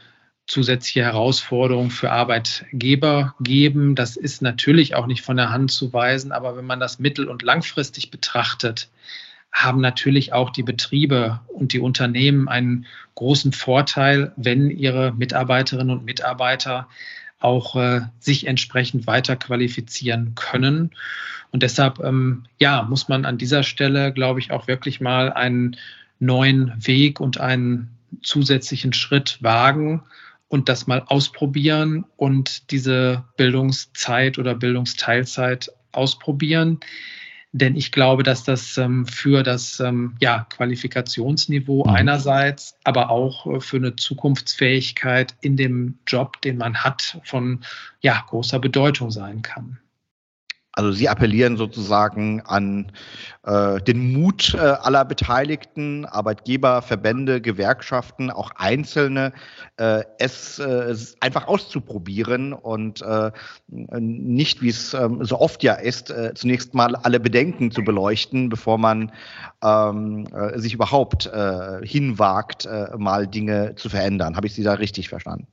zusätzliche 0.48 1.04
Herausforderungen 1.04 1.92
für 1.92 2.12
Arbeitgeber 2.12 3.36
geben. 3.40 3.96
Das 3.96 4.16
ist 4.16 4.42
natürlich 4.42 4.96
auch 4.96 5.08
nicht 5.08 5.24
von 5.24 5.38
der 5.38 5.50
Hand 5.52 5.72
zu 5.72 5.92
weisen, 5.94 6.32
aber 6.32 6.56
wenn 6.58 6.66
man 6.66 6.80
das 6.80 7.00
mittel- 7.00 7.30
und 7.30 7.42
langfristig 7.42 8.12
betrachtet, 8.12 8.90
haben 9.52 9.80
natürlich 9.80 10.34
auch 10.34 10.50
die 10.50 10.64
Betriebe 10.64 11.40
und 11.48 11.72
die 11.74 11.80
Unternehmen 11.80 12.48
einen 12.48 12.86
großen 13.16 13.54
Vorteil, 13.54 14.34
wenn 14.36 14.70
ihre 14.70 15.14
Mitarbeiterinnen 15.14 15.98
und 15.98 16.06
Mitarbeiter 16.06 16.90
auch 17.40 17.76
äh, 17.76 18.02
sich 18.20 18.48
entsprechend 18.48 19.08
weiter 19.08 19.36
qualifizieren 19.36 20.36
können. 20.36 20.92
Und 21.52 21.64
deshalb, 21.64 22.00
ähm, 22.00 22.44
ja, 22.60 22.84
muss 22.84 23.08
man 23.08 23.26
an 23.26 23.38
dieser 23.38 23.64
Stelle, 23.64 24.12
glaube 24.12 24.40
ich, 24.40 24.52
auch 24.52 24.68
wirklich 24.68 25.00
mal 25.00 25.32
einen 25.32 25.78
neuen 26.20 26.74
Weg 26.86 27.20
und 27.20 27.40
einen 27.40 27.90
zusätzlichen 28.22 28.94
Schritt 28.94 29.38
wagen 29.42 30.04
und 30.48 30.70
das 30.70 30.88
mal 30.88 31.04
ausprobieren 31.08 32.06
und 32.18 32.72
diese 32.72 33.24
Bildungszeit 33.38 34.38
oder 34.38 34.56
Bildungsteilzeit 34.56 35.72
ausprobieren. 35.92 36.80
Denn 37.58 37.78
ich 37.78 37.94
glaube, 37.94 38.24
dass 38.24 38.44
das 38.44 38.78
ähm, 38.78 39.06
für 39.06 39.42
das 39.42 39.80
ähm, 39.80 40.18
ja, 40.20 40.46
Qualifikationsniveau 40.50 41.86
mhm. 41.86 41.90
einerseits, 41.90 42.78
aber 42.84 43.10
auch 43.10 43.48
äh, 43.48 43.62
für 43.62 43.78
eine 43.78 43.96
Zukunftsfähigkeit 43.96 45.36
in 45.40 45.56
dem 45.56 45.98
Job, 46.06 46.42
den 46.42 46.58
man 46.58 46.84
hat, 46.84 47.18
von 47.24 47.64
ja, 48.02 48.26
großer 48.28 48.60
Bedeutung 48.60 49.10
sein 49.10 49.42
kann. 49.42 49.80
Also 50.76 50.92
Sie 50.92 51.08
appellieren 51.08 51.56
sozusagen 51.56 52.42
an 52.42 52.92
äh, 53.44 53.82
den 53.82 54.12
Mut 54.12 54.54
äh, 54.54 54.58
aller 54.58 55.06
Beteiligten, 55.06 56.04
Arbeitgeber, 56.04 56.82
Verbände, 56.82 57.40
Gewerkschaften, 57.40 58.30
auch 58.30 58.52
Einzelne, 58.58 59.32
äh, 59.78 60.04
es 60.20 60.60
äh, 60.60 60.94
einfach 61.22 61.48
auszuprobieren 61.48 62.52
und 62.52 63.02
äh, 63.02 63.32
nicht, 63.68 64.62
wie 64.62 64.70
es 64.70 64.94
ähm, 64.94 65.24
so 65.24 65.40
oft 65.40 65.64
ja 65.64 65.76
ist, 65.76 66.12
äh, 66.12 66.34
zunächst 66.36 66.74
mal 66.74 66.98
alle 66.98 67.22
Bedenken 67.22 67.72
zu 67.72 67.82
beleuchten, 67.82 68.50
bevor 68.50 68.78
man 68.78 69.14
ähm, 69.64 70.28
sich 70.56 70.74
überhaupt 70.74 71.30
hinwagt, 71.84 72.68
mal 72.98 73.28
Dinge 73.28 73.76
zu 73.76 73.90
verändern. 73.90 74.36
Habe 74.36 74.48
ich 74.48 74.54
Sie 74.54 74.64
da 74.64 74.74
richtig 74.74 75.10
verstanden? 75.10 75.48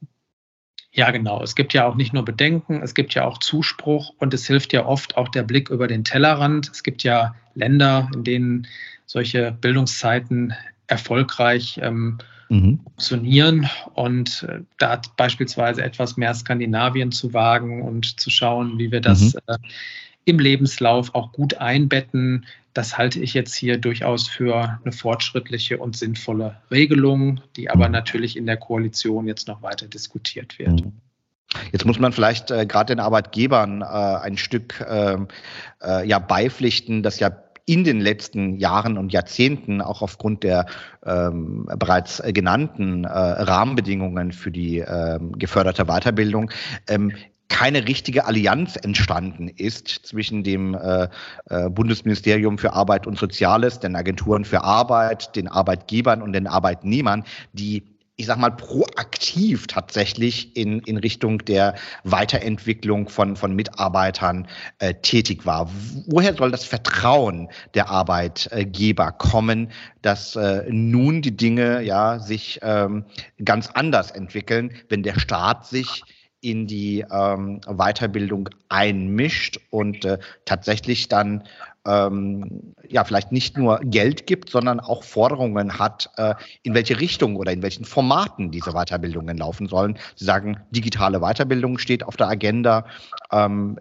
Ja, 0.95 1.11
genau. 1.11 1.43
Es 1.43 1.55
gibt 1.55 1.73
ja 1.73 1.87
auch 1.87 1.95
nicht 1.95 2.13
nur 2.13 2.25
Bedenken, 2.25 2.83
es 2.83 2.95
gibt 2.95 3.15
ja 3.15 3.25
auch 3.25 3.39
Zuspruch 3.39 4.13
und 4.19 4.35
es 4.35 4.47
hilft 4.47 4.75
ja 4.75 4.85
oft 4.85 5.17
auch 5.17 5.29
der 5.29 5.43
Blick 5.43 5.71
über 5.71 5.87
den 5.89 6.05
Tellerrand. 6.05 6.71
Es 6.71 6.83
gibt 6.83 7.03
ja 7.03 7.35
Länder, 7.55 8.11
in 8.15 8.25
denen 8.25 8.67
solche 9.07 9.53
Bildungszeiten 9.53 10.53
erfolgreich 10.89 11.81
ähm, 11.83 12.19
mhm. 12.53 12.81
funktionieren 12.85 13.69
und 13.95 14.47
äh, 14.49 14.61
da 14.79 15.01
beispielsweise 15.17 15.83
etwas 15.83 16.17
mehr 16.17 16.35
Skandinavien 16.35 17.11
zu 17.11 17.33
wagen 17.33 17.83
und 17.83 18.21
zu 18.21 18.31
schauen, 18.31 18.79
wie 18.79 18.93
wir 18.93 19.01
das 19.01 19.35
mhm. 19.35 19.41
äh, 19.47 19.59
im 20.25 20.39
Lebenslauf 20.39 21.15
auch 21.15 21.33
gut 21.33 21.55
einbetten. 21.55 22.47
Das 22.75 22.97
halte 22.97 23.21
ich 23.21 23.35
jetzt 23.35 23.55
hier 23.55 23.79
durchaus 23.79 24.29
für 24.29 24.79
eine 24.83 24.93
fortschrittliche 24.93 25.79
und 25.79 25.97
sinnvolle 25.97 26.57
Regelung, 26.71 27.41
die 27.57 27.71
aber 27.71 27.87
mhm. 27.89 27.93
natürlich 27.93 28.37
in 28.37 28.47
der 28.47 28.57
Koalition 28.57 29.27
jetzt 29.27 29.49
noch 29.49 29.63
weiter 29.63 29.89
diskutiert 29.89 30.59
wird. 30.59 30.85
Mhm. 30.85 30.93
Jetzt 31.71 31.85
muss 31.85 31.99
man 31.99 32.13
vielleicht 32.13 32.51
äh, 32.51 32.65
gerade 32.65 32.95
den 32.95 33.01
Arbeitgebern 33.01 33.83
äh, 33.83 33.85
ein 33.85 34.39
Stück 34.39 34.83
ähm, 34.89 35.29
äh, 35.83 36.07
ja 36.07 36.19
beipflichten, 36.19 37.03
dass 37.03 37.19
ja 37.19 37.31
in 37.73 37.85
den 37.85 38.01
letzten 38.01 38.57
Jahren 38.59 38.99
und 38.99 39.15
Jahrzehnten 39.15 39.81
auch 39.81 40.03
aufgrund 40.03 40.43
der 40.43 40.67
ähm, 41.07 41.67
bereits 41.79 42.23
genannten 42.27 43.05
äh, 43.05 43.09
Rahmenbedingungen 43.09 44.33
für 44.33 44.51
die 44.51 44.81
ähm, 44.81 45.33
geförderte 45.39 45.87
Weiterbildung 45.87 46.51
ähm, 46.87 47.13
keine 47.49 47.87
richtige 47.87 48.27
Allianz 48.27 48.77
entstanden 48.77 49.49
ist 49.49 49.89
zwischen 49.89 50.43
dem 50.43 50.75
äh, 50.75 51.09
äh, 51.47 51.71
Bundesministerium 51.71 52.59
für 52.59 52.73
Arbeit 52.75 53.07
und 53.07 53.19
Soziales, 53.19 53.79
den 53.79 53.97
Agenturen 53.97 54.45
für 54.45 54.65
Arbeit, 54.65 55.35
den 55.35 55.49
Arbeitgebern 55.49 56.21
und 56.23 56.33
den 56.35 56.47
Arbeitnehmern, 56.47 57.25
die 57.53 57.92
ich 58.23 58.29
sag 58.29 58.39
mal, 58.39 58.53
proaktiv 58.53 59.67
tatsächlich 59.67 60.57
in, 60.57 60.79
in 60.83 60.97
Richtung 60.97 61.39
der 61.39 61.75
Weiterentwicklung 62.05 63.09
von, 63.09 63.35
von 63.35 63.53
Mitarbeitern 63.57 64.47
äh, 64.79 64.95
tätig 64.95 65.45
war. 65.45 65.69
Woher 66.07 66.33
soll 66.33 66.53
das 66.53 66.65
Vertrauen 66.65 67.49
der 67.75 67.91
Arbeitgeber 67.91 69.11
kommen, 69.11 69.73
dass 70.03 70.37
äh, 70.37 70.63
nun 70.69 71.21
die 71.21 71.37
Dinge 71.37 71.83
ja 71.83 72.21
sich 72.21 72.61
ähm, 72.63 73.07
ganz 73.45 73.71
anders 73.75 74.13
entwickeln, 74.13 74.71
wenn 74.89 75.03
der 75.03 75.19
Staat 75.19 75.67
sich 75.67 76.05
in 76.43 76.69
die 76.69 77.05
ähm, 77.11 77.61
Weiterbildung 77.67 78.51
einmischt 78.69 79.59
und 79.71 80.05
äh, 80.05 80.19
tatsächlich 80.45 81.09
dann 81.09 81.43
ähm, 81.87 82.75
ja 82.89 83.05
vielleicht 83.05 83.33
nicht 83.33 83.57
nur 83.57 83.81
Geld 83.83 84.27
gibt, 84.27 84.51
sondern 84.51 84.81
auch 84.81 85.03
Forderungen 85.03 85.79
hat, 85.79 86.11
äh, 86.17 86.35
in 86.63 86.75
welche 86.75 87.01
Richtung 87.01 87.37
oder 87.37 87.53
in 87.53 87.63
welchen 87.63 87.85
Formaten 87.85 88.51
diese 88.51 88.73
Weiterbildungen 88.73 89.37
laufen 89.37 89.69
sollen. 89.69 89.99
Sie 90.15 90.25
sagen, 90.25 90.59
digitale 90.71 91.21
Weiterbildung 91.21 91.79
steht 91.79 92.05
auf 92.05 92.17
der 92.17 92.29
Agenda. 92.29 92.87
Ähm, 93.33 93.79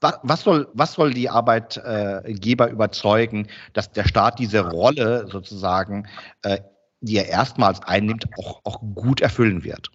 was, 0.00 0.18
was, 0.22 0.42
soll, 0.42 0.68
was 0.72 0.94
soll 0.94 1.12
die 1.12 1.28
Arbeitgeber 1.28 2.70
überzeugen, 2.70 3.48
dass 3.72 3.92
der 3.92 4.06
Staat 4.06 4.38
diese 4.38 4.60
Rolle 4.70 5.26
sozusagen, 5.30 6.06
äh, 6.42 6.58
die 7.00 7.16
er 7.16 7.28
erstmals 7.28 7.82
einnimmt, 7.82 8.26
auch, 8.38 8.60
auch 8.64 8.80
gut 8.94 9.20
erfüllen 9.20 9.64
wird? 9.64 9.90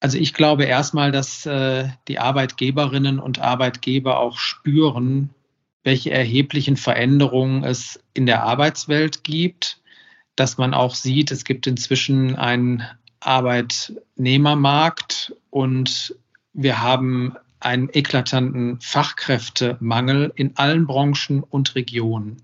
Also 0.00 0.18
ich 0.18 0.34
glaube 0.34 0.64
erstmal, 0.64 1.10
dass 1.10 1.46
äh, 1.46 1.88
die 2.06 2.18
Arbeitgeberinnen 2.18 3.18
und 3.18 3.40
Arbeitgeber 3.40 4.18
auch 4.18 4.36
spüren, 4.36 5.30
welche 5.86 6.10
erheblichen 6.10 6.76
Veränderungen 6.76 7.62
es 7.62 8.00
in 8.12 8.26
der 8.26 8.42
Arbeitswelt 8.42 9.22
gibt, 9.22 9.80
dass 10.34 10.58
man 10.58 10.74
auch 10.74 10.96
sieht, 10.96 11.30
es 11.30 11.44
gibt 11.44 11.68
inzwischen 11.68 12.34
einen 12.34 12.82
Arbeitnehmermarkt 13.20 15.32
und 15.48 16.16
wir 16.52 16.82
haben 16.82 17.36
einen 17.60 17.88
eklatanten 17.92 18.80
Fachkräftemangel 18.80 20.32
in 20.34 20.56
allen 20.56 20.88
Branchen 20.88 21.44
und 21.44 21.76
Regionen. 21.76 22.42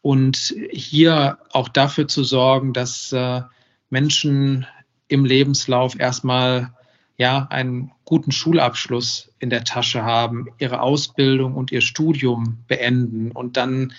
Und 0.00 0.54
hier 0.70 1.36
auch 1.50 1.68
dafür 1.68 2.08
zu 2.08 2.24
sorgen, 2.24 2.72
dass 2.72 3.12
äh, 3.12 3.42
Menschen 3.90 4.66
im 5.08 5.26
Lebenslauf 5.26 6.00
erstmal 6.00 6.72
ja 7.16 7.46
einen 7.50 7.92
guten 8.04 8.32
Schulabschluss 8.32 9.32
in 9.38 9.50
der 9.50 9.64
Tasche 9.64 10.04
haben, 10.04 10.48
ihre 10.58 10.80
Ausbildung 10.80 11.54
und 11.54 11.72
ihr 11.72 11.80
Studium 11.80 12.58
beenden 12.68 13.30
und 13.32 13.56
dann 13.56 13.92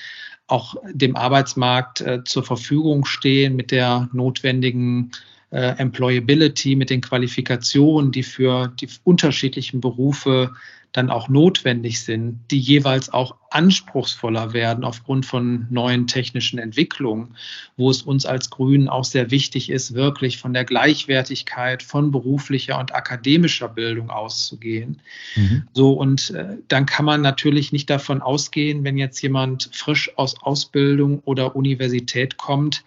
auch 0.47 0.75
dem 0.91 1.15
Arbeitsmarkt 1.15 2.01
äh, 2.01 2.23
zur 2.23 2.43
Verfügung 2.43 3.05
stehen 3.05 3.55
mit 3.55 3.71
der 3.71 4.09
notwendigen 4.13 5.11
äh, 5.51 5.77
Employability, 5.77 6.75
mit 6.75 6.89
den 6.89 7.01
Qualifikationen, 7.01 8.11
die 8.11 8.23
für 8.23 8.73
die 8.79 8.89
unterschiedlichen 9.03 9.81
Berufe 9.81 10.51
dann 10.93 11.09
auch 11.11 11.29
notwendig 11.29 12.01
sind, 12.01 12.39
die 12.49 12.59
jeweils 12.59 13.09
auch 13.13 13.35
anspruchsvoller 13.51 14.53
werden 14.53 14.83
aufgrund 14.83 15.25
von 15.25 15.67
neuen 15.69 16.07
technischen 16.07 16.59
Entwicklungen, 16.59 17.35
wo 17.75 17.89
es 17.89 18.01
uns 18.01 18.25
als 18.25 18.49
Grünen 18.49 18.87
auch 18.87 19.03
sehr 19.03 19.29
wichtig 19.29 19.69
ist, 19.69 19.93
wirklich 19.93 20.37
von 20.37 20.53
der 20.53 20.65
Gleichwertigkeit 20.65 21.83
von 21.83 22.11
beruflicher 22.11 22.79
und 22.79 22.95
akademischer 22.95 23.67
Bildung 23.69 24.09
auszugehen. 24.09 24.99
Mhm. 25.35 25.63
So, 25.73 25.93
und 25.93 26.31
äh, 26.31 26.57
dann 26.67 26.85
kann 26.85 27.05
man 27.05 27.21
natürlich 27.21 27.71
nicht 27.71 27.89
davon 27.89 28.21
ausgehen, 28.21 28.83
wenn 28.83 28.97
jetzt 28.97 29.21
jemand 29.21 29.69
frisch 29.73 30.11
aus 30.17 30.41
Ausbildung 30.41 31.19
oder 31.25 31.55
Universität 31.55 32.37
kommt, 32.37 32.83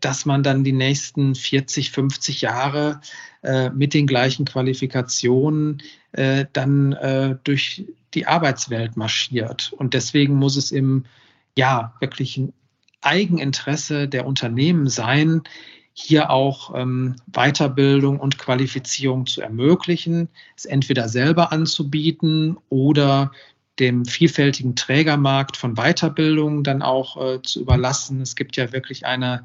dass 0.00 0.26
man 0.26 0.42
dann 0.42 0.64
die 0.64 0.72
nächsten 0.72 1.34
40, 1.34 1.90
50 1.90 2.40
Jahre 2.40 3.00
äh, 3.42 3.70
mit 3.70 3.94
den 3.94 4.06
gleichen 4.06 4.44
Qualifikationen 4.44 5.82
äh, 6.12 6.46
dann 6.52 6.92
äh, 6.92 7.36
durch 7.44 7.84
die 8.14 8.26
Arbeitswelt 8.26 8.96
marschiert. 8.96 9.72
Und 9.76 9.94
deswegen 9.94 10.34
muss 10.34 10.56
es 10.56 10.72
im, 10.72 11.04
ja, 11.56 11.94
wirklich 12.00 12.40
Eigeninteresse 13.00 14.08
der 14.08 14.26
Unternehmen 14.26 14.88
sein, 14.88 15.42
hier 15.92 16.30
auch 16.30 16.74
ähm, 16.76 17.16
Weiterbildung 17.26 18.20
und 18.20 18.38
Qualifizierung 18.38 19.26
zu 19.26 19.40
ermöglichen, 19.40 20.28
es 20.56 20.64
entweder 20.64 21.08
selber 21.08 21.50
anzubieten 21.50 22.56
oder 22.68 23.32
dem 23.78 24.04
vielfältigen 24.04 24.76
Trägermarkt 24.76 25.56
von 25.56 25.74
Weiterbildung 25.74 26.64
dann 26.64 26.82
auch 26.82 27.16
äh, 27.16 27.42
zu 27.42 27.60
überlassen. 27.60 28.20
Es 28.20 28.36
gibt 28.36 28.56
ja 28.56 28.72
wirklich 28.72 29.06
eine 29.06 29.44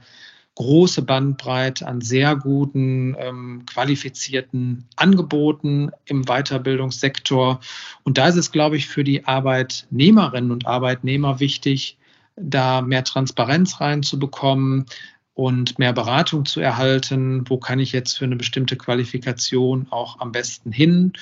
große 0.56 1.02
Bandbreite 1.02 1.88
an 1.88 2.02
sehr 2.02 2.36
guten, 2.36 3.16
ähm, 3.18 3.64
qualifizierten 3.66 4.86
Angeboten 4.96 5.92
im 6.06 6.26
Weiterbildungssektor. 6.26 7.60
Und 8.04 8.18
da 8.18 8.28
ist 8.28 8.36
es, 8.36 8.52
glaube 8.52 8.78
ich, 8.78 8.88
für 8.88 9.04
die 9.04 9.26
Arbeitnehmerinnen 9.26 10.52
und 10.52 10.68
Arbeitnehmer 10.68 11.40
wichtig, 11.40 11.98
da 12.36 12.82
mehr 12.82 13.04
Transparenz 13.04 13.80
reinzubekommen 13.80 14.86
und 15.34 15.80
mehr 15.80 15.94
Beratung 15.94 16.46
zu 16.46 16.60
erhalten. 16.60 17.46
Wo 17.48 17.58
kann 17.58 17.80
ich 17.80 17.92
jetzt 17.92 18.18
für 18.18 18.26
eine 18.26 18.36
bestimmte 18.36 18.76
Qualifikation 18.76 19.88
auch 19.90 20.20
am 20.20 20.32
besten 20.32 20.72
hin? 20.72 21.14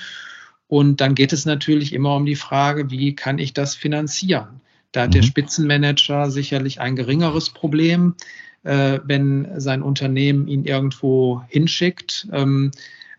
Und 0.72 1.02
dann 1.02 1.16
geht 1.16 1.34
es 1.34 1.46
natürlich 1.46 1.92
immer 1.92 2.16
um 2.16 2.26
die 2.26 2.38
Frage, 2.38 2.90
wie 2.90 3.14
kann 3.14 3.40
ich 3.40 3.54
das 3.54 3.76
finanzieren? 3.76 4.62
Da 4.94 5.02
hat 5.02 5.10
mhm. 5.10 5.14
der 5.14 5.22
Spitzenmanager 5.24 6.32
sicherlich 6.32 6.80
ein 6.80 6.96
geringeres 6.96 7.50
Problem 7.50 8.16
äh, 8.64 9.00
wenn 9.04 9.60
sein 9.60 9.82
Unternehmen 9.82 10.48
ihn 10.48 10.66
irgendwo 10.66 11.42
hinschickt. 11.48 12.28
Ähm, 12.32 12.72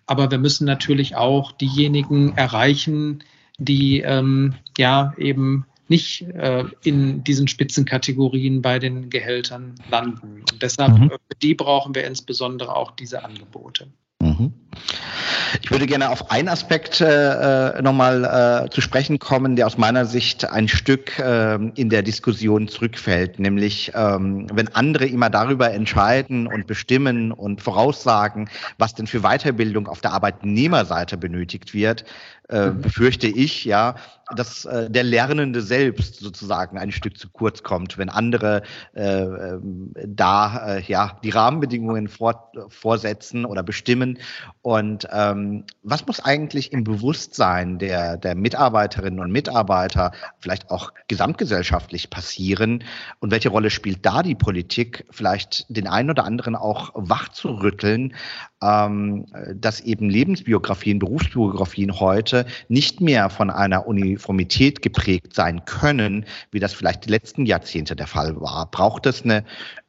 aber 0.06 0.30
wir 0.30 0.38
müssen 0.38 0.64
natürlich 0.64 1.16
auch 1.16 1.52
diejenigen 1.52 2.36
erreichen, 2.36 3.24
die 3.58 4.00
ähm, 4.00 4.54
ja 4.76 5.14
eben 5.16 5.66
nicht 5.88 6.22
äh, 6.22 6.64
in 6.82 7.22
diesen 7.22 7.48
Spitzenkategorien 7.48 8.62
bei 8.62 8.78
den 8.78 9.10
Gehältern 9.10 9.74
landen. 9.90 10.42
Und 10.50 10.62
deshalb, 10.62 10.98
mhm. 10.98 11.10
für 11.10 11.36
die 11.42 11.54
brauchen 11.54 11.94
wir 11.94 12.04
insbesondere 12.04 12.74
auch 12.74 12.92
diese 12.92 13.24
Angebote. 13.24 13.88
Mhm. 14.38 14.52
Ich 15.62 15.70
würde 15.70 15.86
gerne 15.86 16.10
auf 16.10 16.30
einen 16.30 16.48
Aspekt 16.48 17.00
äh, 17.00 17.82
nochmal 17.82 18.64
äh, 18.66 18.70
zu 18.70 18.80
sprechen 18.80 19.18
kommen, 19.18 19.54
der 19.54 19.66
aus 19.66 19.76
meiner 19.76 20.06
Sicht 20.06 20.48
ein 20.50 20.66
Stück 20.66 21.18
äh, 21.18 21.54
in 21.74 21.90
der 21.90 22.02
Diskussion 22.02 22.68
zurückfällt, 22.68 23.38
nämlich 23.38 23.92
ähm, 23.94 24.46
wenn 24.52 24.68
andere 24.68 25.06
immer 25.06 25.28
darüber 25.28 25.72
entscheiden 25.72 26.46
und 26.46 26.66
bestimmen 26.66 27.32
und 27.32 27.60
voraussagen, 27.60 28.48
was 28.78 28.94
denn 28.94 29.06
für 29.06 29.20
Weiterbildung 29.20 29.88
auf 29.88 30.00
der 30.00 30.12
Arbeitnehmerseite 30.12 31.16
benötigt 31.18 31.74
wird, 31.74 32.04
äh, 32.52 32.70
mhm. 32.70 32.82
befürchte 32.82 33.26
ich, 33.28 33.64
ja, 33.64 33.94
dass 34.36 34.64
äh, 34.64 34.90
der 34.90 35.04
Lernende 35.04 35.62
selbst 35.62 36.20
sozusagen 36.20 36.78
ein 36.78 36.92
Stück 36.92 37.18
zu 37.18 37.28
kurz 37.30 37.62
kommt, 37.62 37.98
wenn 37.98 38.08
andere 38.08 38.62
äh, 38.94 39.22
ähm, 39.22 39.92
da 40.06 40.76
äh, 40.76 40.82
ja 40.82 41.18
die 41.24 41.30
Rahmenbedingungen 41.30 42.08
vor, 42.08 42.52
vorsetzen 42.68 43.44
oder 43.44 43.62
bestimmen. 43.62 44.18
Und 44.62 45.08
ähm, 45.12 45.64
was 45.82 46.06
muss 46.06 46.20
eigentlich 46.20 46.72
im 46.72 46.84
Bewusstsein 46.84 47.78
der, 47.78 48.16
der 48.16 48.34
Mitarbeiterinnen 48.34 49.20
und 49.20 49.32
Mitarbeiter, 49.32 50.12
vielleicht 50.38 50.70
auch 50.70 50.92
gesamtgesellschaftlich 51.08 52.10
passieren? 52.10 52.84
Und 53.20 53.30
welche 53.30 53.48
Rolle 53.48 53.70
spielt 53.70 54.04
da 54.04 54.22
die 54.22 54.34
Politik, 54.34 55.06
vielleicht 55.10 55.66
den 55.68 55.86
einen 55.86 56.10
oder 56.10 56.24
anderen 56.24 56.54
auch 56.54 56.90
wach 56.94 57.30
zu 57.30 57.48
rütteln, 57.48 58.14
ähm, 58.62 59.26
dass 59.54 59.80
eben 59.80 60.08
Lebensbiografien, 60.08 60.98
Berufsbiografien 60.98 61.98
heute 61.98 62.41
nicht 62.68 63.00
mehr 63.00 63.30
von 63.30 63.50
einer 63.50 63.86
Uniformität 63.86 64.82
geprägt 64.82 65.34
sein 65.34 65.64
können, 65.64 66.26
wie 66.50 66.60
das 66.60 66.74
vielleicht 66.74 67.06
die 67.06 67.10
letzten 67.10 67.46
Jahrzehnte 67.46 67.96
der 67.96 68.06
Fall 68.06 68.40
war. 68.40 68.70
Braucht 68.70 69.06
es 69.06 69.22
eine 69.22 69.44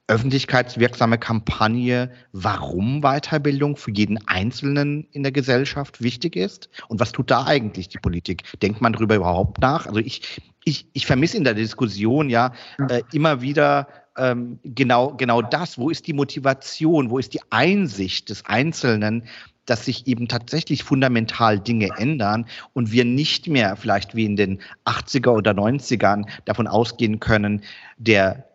öffentlichkeitswirksame 0.08 1.18
Kampagne, 1.18 2.12
warum 2.34 3.02
Weiterbildung 3.02 3.78
für 3.78 3.92
jeden 3.92 4.20
Einzelnen 4.28 5.08
in 5.12 5.24
der 5.24 5.32
Gesellschaft 5.32 6.02
wichtig 6.02 6.36
ist? 6.36 6.70
Und 6.90 7.00
was 7.00 7.14
tut 7.14 7.32
da 7.32 7.46
eigentlich 7.46 7.88
die 7.88 8.00
Politik? 8.00 8.44
Denkt 8.62 8.82
man 8.82 8.94
darüber 8.94 9.16
überhaupt 9.16 9.62
nach? 9.62 9.88
Also 9.88 10.00
ich, 10.00 10.42
ich, 10.66 10.88
ich 10.94 11.06
vermisse 11.06 11.38
in 11.38 11.46
der 11.46 11.54
Diskussion 11.54 12.30
ja 12.30 12.54
äh, 12.90 13.02
immer 13.14 13.42
wieder 13.42 13.88
ähm, 14.18 14.60
genau, 14.64 15.14
genau 15.16 15.42
das. 15.42 15.78
Wo 15.78 15.90
ist 15.90 16.06
die 16.08 16.14
Motivation? 16.14 17.10
Wo 17.10 17.18
ist 17.18 17.34
die 17.34 17.42
Einsicht 17.50 18.30
des 18.30 18.46
Einzelnen, 18.46 19.24
dass 19.66 19.86
sich 19.86 20.08
eben 20.08 20.28
tatsächlich 20.28 20.84
fundamental 20.84 21.60
Dinge 21.60 21.90
ändern 21.98 22.46
und 22.74 22.92
wir 22.92 23.06
nicht 23.06 23.48
mehr 23.48 23.76
vielleicht 23.76 24.16
wie 24.16 24.26
in 24.26 24.36
den 24.36 24.60
80er 24.86 25.30
oder 25.30 25.52
90ern 25.52 26.28
davon 26.46 26.68
ausgehen 26.68 27.20
können, 27.20 27.62
der 27.98 28.46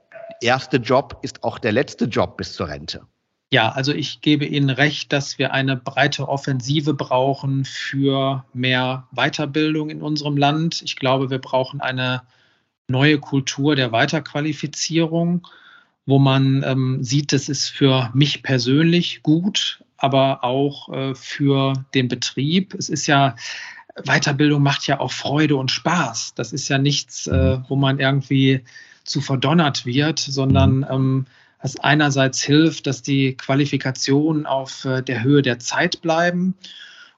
erste 0.40 0.76
Job 0.78 1.18
ist 1.22 1.44
auch 1.44 1.58
der 1.58 1.72
letzte 1.72 2.06
Job 2.06 2.36
bis 2.36 2.52
zur 2.52 2.68
Rente. 2.68 3.02
Ja, 3.50 3.70
also 3.70 3.92
ich 3.92 4.20
gebe 4.20 4.44
Ihnen 4.44 4.68
recht, 4.68 5.10
dass 5.12 5.38
wir 5.38 5.54
eine 5.54 5.74
breite 5.76 6.28
Offensive 6.28 6.92
brauchen 6.92 7.64
für 7.64 8.44
mehr 8.52 9.08
Weiterbildung 9.12 9.88
in 9.88 10.02
unserem 10.02 10.36
Land. 10.36 10.82
Ich 10.82 10.96
glaube, 10.96 11.30
wir 11.30 11.38
brauchen 11.38 11.80
eine 11.80 12.22
neue 12.88 13.18
Kultur 13.18 13.74
der 13.74 13.90
Weiterqualifizierung, 13.90 15.46
wo 16.04 16.18
man 16.18 16.62
ähm, 16.62 17.02
sieht, 17.02 17.32
das 17.32 17.48
ist 17.48 17.68
für 17.68 18.10
mich 18.12 18.42
persönlich 18.42 19.22
gut, 19.22 19.82
aber 19.98 20.44
auch 20.44 20.88
äh, 20.92 21.14
für 21.14 21.74
den 21.94 22.08
Betrieb. 22.08 22.74
Es 22.74 22.88
ist 22.88 23.06
ja, 23.06 23.36
Weiterbildung 24.04 24.62
macht 24.62 24.86
ja 24.86 25.00
auch 25.00 25.12
Freude 25.12 25.56
und 25.56 25.70
Spaß. 25.70 26.34
Das 26.34 26.52
ist 26.52 26.68
ja 26.68 26.78
nichts, 26.78 27.26
äh, 27.26 27.58
wo 27.68 27.76
man 27.76 27.98
irgendwie 27.98 28.64
zu 29.04 29.20
verdonnert 29.20 29.84
wird, 29.84 30.18
sondern 30.18 30.86
ähm, 30.88 31.26
was 31.60 31.78
einerseits 31.80 32.42
hilft, 32.42 32.86
dass 32.86 33.02
die 33.02 33.36
Qualifikationen 33.36 34.46
auf 34.46 34.84
äh, 34.84 35.02
der 35.02 35.22
Höhe 35.24 35.42
der 35.42 35.58
Zeit 35.58 36.00
bleiben 36.00 36.54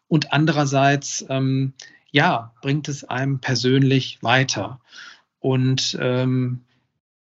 und 0.08 0.32
andererseits 0.32 1.24
ähm, 1.28 1.74
ja, 2.10 2.52
bringt 2.62 2.88
es 2.88 3.04
einem 3.04 3.40
persönlich 3.40 4.18
weiter. 4.22 4.80
Und 5.38 5.96
ähm, 6.00 6.62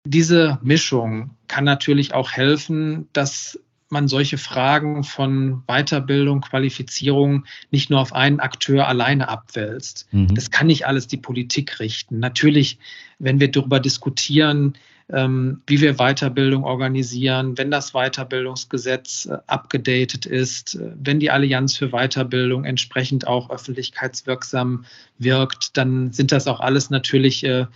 diese 0.04 0.58
Mischung 0.62 1.36
kann 1.48 1.64
natürlich 1.64 2.14
auch 2.14 2.32
helfen, 2.32 3.08
dass 3.12 3.58
man 3.92 4.08
solche 4.08 4.38
Fragen 4.38 5.04
von 5.04 5.62
Weiterbildung, 5.66 6.40
Qualifizierung 6.40 7.44
nicht 7.70 7.90
nur 7.90 8.00
auf 8.00 8.12
einen 8.12 8.40
Akteur 8.40 8.88
alleine 8.88 9.28
abwälzt. 9.28 10.08
Mhm. 10.10 10.34
Das 10.34 10.50
kann 10.50 10.66
nicht 10.66 10.86
alles 10.86 11.06
die 11.06 11.16
Politik 11.18 11.78
richten. 11.78 12.18
Natürlich, 12.18 12.78
wenn 13.18 13.38
wir 13.38 13.50
darüber 13.50 13.78
diskutieren, 13.78 14.74
ähm, 15.10 15.60
wie 15.66 15.80
wir 15.80 15.94
Weiterbildung 15.94 16.64
organisieren, 16.64 17.58
wenn 17.58 17.70
das 17.70 17.92
Weiterbildungsgesetz 17.92 19.26
äh, 19.26 19.38
abgedatet 19.46 20.26
ist, 20.26 20.76
äh, 20.76 20.90
wenn 20.94 21.20
die 21.20 21.30
Allianz 21.30 21.76
für 21.76 21.90
Weiterbildung 21.90 22.64
entsprechend 22.64 23.26
auch 23.26 23.50
öffentlichkeitswirksam 23.50 24.84
wirkt, 25.18 25.76
dann 25.76 26.12
sind 26.12 26.32
das 26.32 26.46
auch 26.46 26.60
alles 26.60 26.90
natürlich 26.90 27.44
äh, 27.44 27.66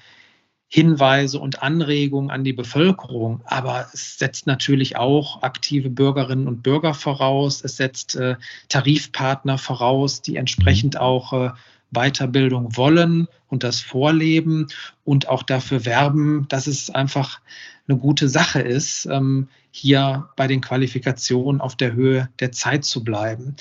Hinweise 0.69 1.39
und 1.39 1.63
Anregungen 1.63 2.31
an 2.31 2.43
die 2.43 2.53
Bevölkerung. 2.53 3.41
Aber 3.45 3.89
es 3.93 4.19
setzt 4.19 4.47
natürlich 4.47 4.97
auch 4.97 5.43
aktive 5.43 5.91
Bürgerinnen 5.91 6.49
und 6.49 6.63
Bürger 6.63 6.95
voraus. 6.95 7.63
Es 7.65 7.77
setzt 7.77 8.17
äh, 8.17 8.37
Tarifpartner 8.69 9.59
voraus, 9.59 10.23
die 10.23 10.37
entsprechend 10.37 10.99
auch 10.99 11.33
äh, 11.33 11.51
Weiterbildung 11.93 12.77
wollen 12.77 13.29
und 13.49 13.63
das 13.63 13.81
vorleben 13.81 14.67
und 15.05 15.29
auch 15.29 15.45
dafür 15.45 15.85
werben, 15.85 16.47
dass 16.49 16.67
es 16.67 16.91
einfach 16.91 17.41
eine 17.89 17.99
gute 17.99 18.29
Sache 18.29 18.61
ist, 18.61 19.07
ähm, 19.07 19.49
hier 19.71 20.29
bei 20.37 20.49
den 20.49 20.61
Qualifikationen 20.61 21.61
auf 21.61 21.77
der 21.77 21.93
Höhe 21.93 22.29
der 22.41 22.51
Zeit 22.51 22.85
zu 22.85 23.05
bleiben. 23.05 23.55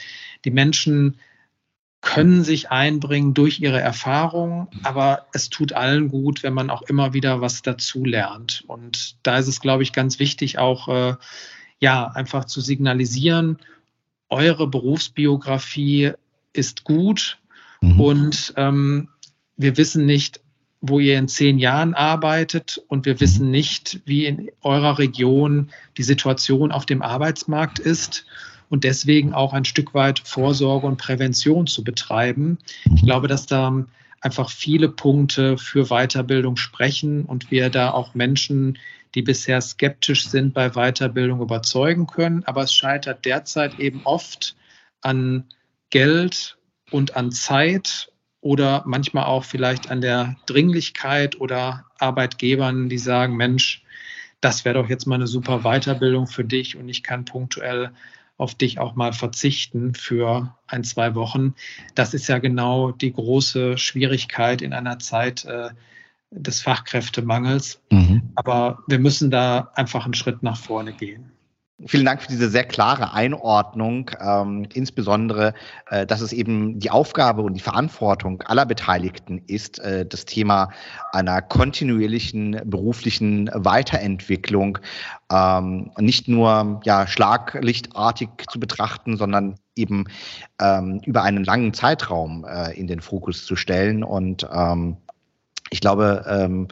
Die 0.44 0.52
Menschen 0.52 1.18
können 2.06 2.44
sich 2.44 2.70
einbringen 2.70 3.34
durch 3.34 3.60
ihre 3.60 3.82
Erfahrung, 3.82 4.68
aber 4.84 5.26
es 5.34 5.50
tut 5.50 5.74
allen 5.74 6.08
gut, 6.08 6.44
wenn 6.44 6.54
man 6.54 6.70
auch 6.70 6.84
immer 6.84 7.13
wieder 7.13 7.41
was 7.41 7.63
dazu 7.63 8.06
lernt. 8.06 8.63
Und 8.68 9.18
da 9.24 9.39
ist 9.39 9.48
es, 9.48 9.60
glaube 9.60 9.82
ich, 9.82 9.91
ganz 9.91 10.20
wichtig, 10.20 10.60
auch 10.60 10.88
äh, 10.88 11.15
ja, 11.80 12.06
einfach 12.06 12.46
zu 12.46 12.62
signalisieren, 12.62 13.58
eure 14.30 14.68
Berufsbiografie 14.68 16.12
ist 16.54 16.84
gut 16.84 17.39
mhm. 17.82 18.00
und 18.00 18.54
ähm, 18.56 19.10
wir 19.58 19.76
wissen 19.76 20.06
nicht, 20.06 20.41
wo 20.82 21.00
ihr 21.00 21.18
in 21.18 21.28
zehn 21.28 21.58
Jahren 21.58 21.96
arbeitet 21.96 22.84
und 22.88 23.08
wir 23.08 23.20
wissen 23.20 23.50
nicht, 23.50 24.02
wie 24.06 24.28
in 24.28 24.52
eurer 24.62 25.00
Region 25.00 25.72
die 25.98 26.04
Situation 26.04 26.72
auf 26.72 26.86
dem 26.86 27.02
Arbeitsmarkt 27.02 27.80
ist 27.80 28.28
und 28.69 28.84
deswegen 28.84 29.34
auch 29.34 29.54
ein 29.54 29.65
Stück 29.65 29.93
weit 29.93 30.19
Vorsorge 30.19 30.88
und 30.88 30.97
Prävention 30.97 31.67
zu 31.67 31.84
betreiben. 31.84 32.58
Ich 32.95 33.04
glaube, 33.04 33.28
dass 33.28 33.45
da 33.45 33.86
einfach 34.21 34.49
viele 34.49 34.89
Punkte 34.89 35.58
für 35.58 35.86
Weiterbildung 35.86 36.58
sprechen 36.58 37.25
und 37.25 37.51
wir 37.51 37.69
da 37.69 37.91
auch 37.91 38.15
Menschen, 38.15 38.80
die 39.13 39.21
bisher 39.21 39.62
skeptisch 39.62 40.28
sind 40.28 40.54
bei 40.54 40.71
Weiterbildung, 40.71 41.41
überzeugen 41.41 42.08
können. 42.08 42.43
Aber 42.45 42.63
es 42.63 42.73
scheitert 42.73 43.23
derzeit 43.23 43.80
eben 43.80 44.01
oft 44.04 44.56
an 45.01 45.45
Geld 45.89 46.58
und 46.91 47.15
an 47.15 47.32
Zeit 47.32 48.12
oder 48.41 48.84
manchmal 48.86 49.25
auch 49.25 49.43
vielleicht 49.43 49.89
an 49.89 50.01
der 50.01 50.36
Dringlichkeit 50.45 51.39
oder 51.39 51.86
Arbeitgebern, 51.99 52.89
die 52.89 52.97
sagen, 52.97 53.36
Mensch, 53.36 53.84
das 54.41 54.65
wäre 54.65 54.75
doch 54.75 54.89
jetzt 54.89 55.08
mal 55.08 55.15
eine 55.15 55.28
super 55.28 55.62
Weiterbildung 55.62 56.28
für 56.28 56.43
dich 56.43 56.78
und 56.78 56.89
ich 56.89 57.01
kann 57.01 57.25
punktuell 57.25 57.91
auf 58.38 58.56
dich 58.56 58.80
auch 58.80 58.95
mal 58.95 59.13
verzichten 59.13 59.93
für 59.93 60.56
ein, 60.67 60.84
zwei 60.84 61.15
Wochen. 61.15 61.56
Das 61.93 62.13
ist 62.13 62.28
ja 62.28 62.39
genau 62.39 62.91
die 62.91 63.13
große 63.13 63.78
Schwierigkeit 63.78 64.62
in 64.62 64.74
einer 64.74 65.00
Zeit 65.00 65.45
äh, 65.45 65.69
des 66.32 66.62
Fachkräftemangels. 66.62 67.82
Mhm. 67.91 68.32
Aber 68.36 68.84
wir 68.88 69.00
müssen 69.00 69.32
da 69.32 69.71
einfach 69.76 70.06
einen 70.06 70.13
Schritt 70.13 70.43
nach 70.43 70.58
vorne 70.58 70.93
gehen. 70.93 71.32
Vielen 71.88 72.05
Dank 72.05 72.21
für 72.21 72.29
diese 72.29 72.49
sehr 72.49 72.63
klare 72.63 73.11
Einordnung, 73.11 74.09
ähm, 74.21 74.65
insbesondere, 74.73 75.53
äh, 75.89 76.05
dass 76.05 76.21
es 76.21 76.31
eben 76.31 76.79
die 76.79 76.89
Aufgabe 76.89 77.41
und 77.41 77.53
die 77.53 77.59
Verantwortung 77.59 78.41
aller 78.43 78.65
Beteiligten 78.65 79.41
ist, 79.47 79.79
äh, 79.79 80.05
das 80.05 80.23
Thema 80.23 80.69
einer 81.11 81.41
kontinuierlichen 81.41 82.61
beruflichen 82.63 83.49
Weiterentwicklung 83.53 84.77
ähm, 85.29 85.91
nicht 85.99 86.29
nur 86.29 86.79
ja, 86.85 87.07
schlaglichtartig 87.07 88.29
zu 88.49 88.57
betrachten, 88.57 89.17
sondern 89.17 89.55
eben 89.75 90.05
ähm, 90.61 91.01
über 91.05 91.23
einen 91.23 91.43
langen 91.43 91.73
Zeitraum 91.73 92.45
äh, 92.45 92.71
in 92.79 92.88
den 92.88 93.01
Fokus 93.01 93.45
zu 93.45 93.57
stellen. 93.57 94.05
Und 94.05 94.47
ähm, 94.49 94.95
ich 95.71 95.81
glaube, 95.81 96.23
ähm, 96.25 96.69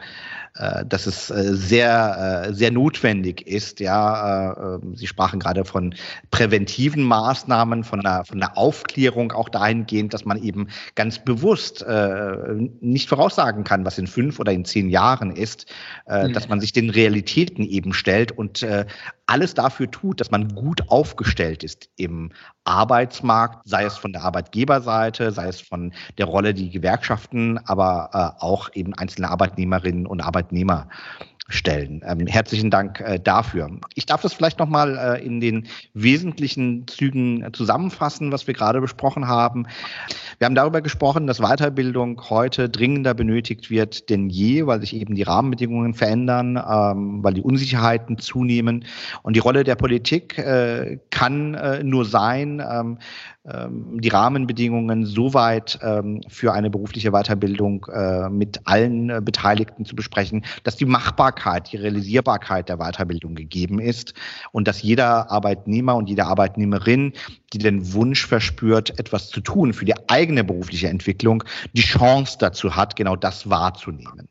äh, 0.56 0.86
dass 0.86 1.06
es 1.06 1.30
äh, 1.30 1.52
sehr, 1.52 2.46
äh, 2.46 2.54
sehr 2.54 2.70
notwendig 2.70 3.44
ist. 3.44 3.80
Ja, 3.80 4.78
Sie 4.94 5.06
sprachen 5.06 5.40
gerade 5.40 5.64
von 5.64 5.94
präventiven 6.30 7.02
Maßnahmen, 7.02 7.82
von 7.82 8.04
einer, 8.04 8.24
von 8.24 8.40
einer 8.40 8.56
Aufklärung 8.56 9.32
auch 9.32 9.48
dahingehend, 9.48 10.14
dass 10.14 10.24
man 10.24 10.40
eben 10.42 10.68
ganz 10.94 11.18
bewusst 11.18 11.84
nicht 12.80 13.08
voraussagen 13.08 13.64
kann, 13.64 13.84
was 13.84 13.98
in 13.98 14.06
fünf 14.06 14.38
oder 14.38 14.52
in 14.52 14.64
zehn 14.64 14.88
Jahren 14.90 15.34
ist, 15.34 15.66
mhm. 16.08 16.32
dass 16.32 16.48
man 16.48 16.60
sich 16.60 16.72
den 16.72 16.90
Realitäten 16.90 17.62
eben 17.64 17.92
stellt 17.92 18.32
und 18.32 18.66
alles 19.26 19.54
dafür 19.54 19.90
tut, 19.90 20.20
dass 20.20 20.30
man 20.30 20.54
gut 20.54 20.88
aufgestellt 20.88 21.64
ist 21.64 21.88
im 21.96 22.30
Arbeitsmarkt, 22.64 23.66
sei 23.68 23.84
es 23.84 23.96
von 23.96 24.12
der 24.12 24.22
Arbeitgeberseite, 24.22 25.32
sei 25.32 25.48
es 25.48 25.60
von 25.60 25.92
der 26.18 26.26
Rolle, 26.26 26.54
die 26.54 26.70
Gewerkschaften, 26.70 27.58
aber 27.58 28.36
auch 28.40 28.70
eben 28.74 28.94
einzelne 28.94 29.30
Arbeitnehmerinnen 29.30 30.06
und 30.06 30.20
Arbeitnehmer 30.20 30.43
Arbeitnehmer 30.44 30.88
stellen. 31.48 32.00
Ähm, 32.06 32.26
herzlichen 32.26 32.70
Dank 32.70 33.00
äh, 33.00 33.20
dafür. 33.20 33.70
Ich 33.94 34.06
darf 34.06 34.22
das 34.22 34.32
vielleicht 34.32 34.58
nochmal 34.58 34.96
äh, 34.96 35.24
in 35.24 35.40
den 35.40 35.66
wesentlichen 35.92 36.86
Zügen 36.88 37.46
zusammenfassen, 37.52 38.32
was 38.32 38.46
wir 38.46 38.54
gerade 38.54 38.80
besprochen 38.80 39.28
haben. 39.28 39.66
Wir 40.38 40.46
haben 40.46 40.54
darüber 40.54 40.80
gesprochen, 40.80 41.26
dass 41.26 41.40
Weiterbildung 41.40 42.18
heute 42.30 42.70
dringender 42.70 43.12
benötigt 43.12 43.68
wird 43.68 44.08
denn 44.08 44.30
je, 44.30 44.66
weil 44.66 44.80
sich 44.80 44.96
eben 44.96 45.14
die 45.14 45.22
Rahmenbedingungen 45.22 45.92
verändern, 45.92 46.56
ähm, 46.56 47.22
weil 47.22 47.34
die 47.34 47.42
Unsicherheiten 47.42 48.16
zunehmen. 48.16 48.86
Und 49.22 49.36
die 49.36 49.40
Rolle 49.40 49.64
der 49.64 49.76
Politik 49.76 50.38
äh, 50.38 50.98
kann 51.10 51.52
äh, 51.52 51.84
nur 51.84 52.06
sein, 52.06 52.62
ähm, 52.66 52.98
die 53.46 54.08
Rahmenbedingungen 54.08 55.04
soweit 55.04 55.78
ähm, 55.82 56.22
für 56.28 56.54
eine 56.54 56.70
berufliche 56.70 57.10
Weiterbildung 57.10 57.84
äh, 57.92 58.30
mit 58.30 58.60
allen 58.64 59.10
äh, 59.10 59.20
Beteiligten 59.22 59.84
zu 59.84 59.94
besprechen, 59.94 60.46
dass 60.62 60.76
die 60.76 60.86
Machbarkeit, 60.86 61.70
die 61.70 61.76
Realisierbarkeit 61.76 62.70
der 62.70 62.78
Weiterbildung 62.78 63.34
gegeben 63.34 63.80
ist 63.80 64.14
und 64.52 64.66
dass 64.66 64.80
jeder 64.80 65.30
Arbeitnehmer 65.30 65.94
und 65.94 66.08
jede 66.08 66.24
Arbeitnehmerin, 66.24 67.12
die 67.52 67.58
den 67.58 67.92
Wunsch 67.92 68.26
verspürt, 68.26 68.98
etwas 68.98 69.28
zu 69.28 69.42
tun 69.42 69.74
für 69.74 69.84
die 69.84 70.08
eigene 70.08 70.42
berufliche 70.42 70.88
Entwicklung, 70.88 71.44
die 71.74 71.82
Chance 71.82 72.38
dazu 72.40 72.74
hat, 72.74 72.96
genau 72.96 73.14
das 73.14 73.50
wahrzunehmen. 73.50 74.30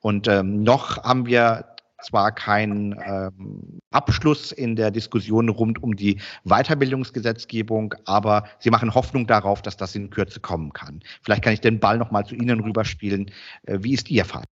Und 0.00 0.28
ähm, 0.28 0.62
noch 0.62 1.02
haben 1.02 1.24
wir 1.24 1.73
zwar 2.04 2.32
kein 2.32 2.94
ähm, 3.04 3.78
Abschluss 3.90 4.52
in 4.52 4.76
der 4.76 4.90
Diskussion 4.90 5.48
rund 5.48 5.82
um 5.82 5.96
die 5.96 6.20
Weiterbildungsgesetzgebung, 6.44 7.94
aber 8.04 8.44
Sie 8.58 8.70
machen 8.70 8.94
Hoffnung 8.94 9.26
darauf, 9.26 9.62
dass 9.62 9.76
das 9.76 9.94
in 9.94 10.10
Kürze 10.10 10.40
kommen 10.40 10.72
kann. 10.72 11.00
Vielleicht 11.22 11.42
kann 11.42 11.52
ich 11.52 11.60
den 11.60 11.80
Ball 11.80 11.98
noch 11.98 12.10
mal 12.10 12.24
zu 12.24 12.34
Ihnen 12.34 12.60
rüberspielen. 12.60 13.30
Äh, 13.64 13.78
wie 13.80 13.94
ist 13.94 14.10
Ihr 14.10 14.24
Fall? 14.24 14.44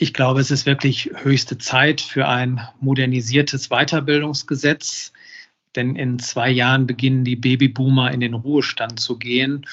Ich 0.00 0.14
glaube, 0.14 0.40
es 0.40 0.52
ist 0.52 0.64
wirklich 0.64 1.10
höchste 1.22 1.58
Zeit 1.58 2.00
für 2.00 2.28
ein 2.28 2.60
modernisiertes 2.80 3.68
Weiterbildungsgesetz, 3.68 5.12
denn 5.74 5.96
in 5.96 6.20
zwei 6.20 6.50
Jahren 6.50 6.86
beginnen 6.86 7.24
die 7.24 7.34
Babyboomer 7.34 8.12
in 8.12 8.20
den 8.20 8.34
Ruhestand 8.34 9.00
zu 9.00 9.18
gehen. 9.18 9.66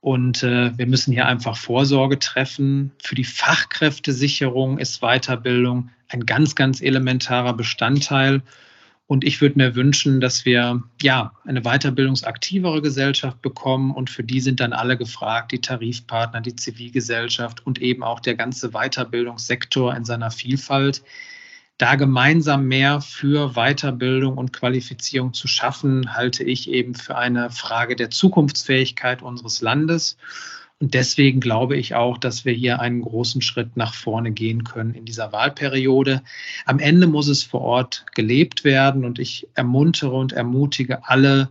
Und 0.00 0.42
äh, 0.42 0.76
wir 0.76 0.86
müssen 0.86 1.12
hier 1.12 1.26
einfach 1.26 1.56
Vorsorge 1.56 2.18
treffen. 2.18 2.92
Für 3.02 3.14
die 3.14 3.24
Fachkräftesicherung 3.24 4.78
ist 4.78 5.00
Weiterbildung 5.00 5.90
ein 6.12 6.26
ganz, 6.26 6.54
ganz 6.54 6.80
elementarer 6.80 7.54
Bestandteil. 7.54 8.42
Und 9.06 9.24
ich 9.24 9.40
würde 9.40 9.58
mir 9.58 9.74
wünschen, 9.74 10.20
dass 10.20 10.44
wir 10.44 10.82
ja 11.02 11.32
eine 11.44 11.62
weiterbildungsaktivere 11.62 12.80
Gesellschaft 12.80 13.42
bekommen. 13.42 13.90
Und 13.90 14.10
für 14.10 14.24
die 14.24 14.40
sind 14.40 14.60
dann 14.60 14.72
alle 14.72 14.96
gefragt, 14.96 15.52
die 15.52 15.60
Tarifpartner, 15.60 16.40
die 16.40 16.56
Zivilgesellschaft 16.56 17.66
und 17.66 17.80
eben 17.82 18.02
auch 18.02 18.20
der 18.20 18.36
ganze 18.36 18.70
Weiterbildungssektor 18.70 19.94
in 19.94 20.04
seiner 20.04 20.30
Vielfalt 20.30 21.02
da 21.82 21.96
gemeinsam 21.96 22.68
mehr 22.68 23.00
für 23.00 23.54
Weiterbildung 23.54 24.38
und 24.38 24.52
Qualifizierung 24.52 25.32
zu 25.32 25.48
schaffen, 25.48 26.14
halte 26.14 26.44
ich 26.44 26.70
eben 26.70 26.94
für 26.94 27.16
eine 27.16 27.50
Frage 27.50 27.96
der 27.96 28.08
Zukunftsfähigkeit 28.08 29.20
unseres 29.20 29.62
Landes. 29.62 30.16
Und 30.82 30.94
deswegen 30.94 31.38
glaube 31.38 31.76
ich 31.76 31.94
auch, 31.94 32.18
dass 32.18 32.44
wir 32.44 32.52
hier 32.52 32.80
einen 32.80 33.02
großen 33.02 33.40
Schritt 33.40 33.76
nach 33.76 33.94
vorne 33.94 34.32
gehen 34.32 34.64
können 34.64 34.94
in 34.94 35.04
dieser 35.04 35.30
Wahlperiode. 35.30 36.22
Am 36.66 36.80
Ende 36.80 37.06
muss 37.06 37.28
es 37.28 37.44
vor 37.44 37.60
Ort 37.60 38.04
gelebt 38.16 38.64
werden 38.64 39.04
und 39.04 39.20
ich 39.20 39.46
ermuntere 39.54 40.10
und 40.10 40.32
ermutige 40.32 41.08
alle, 41.08 41.50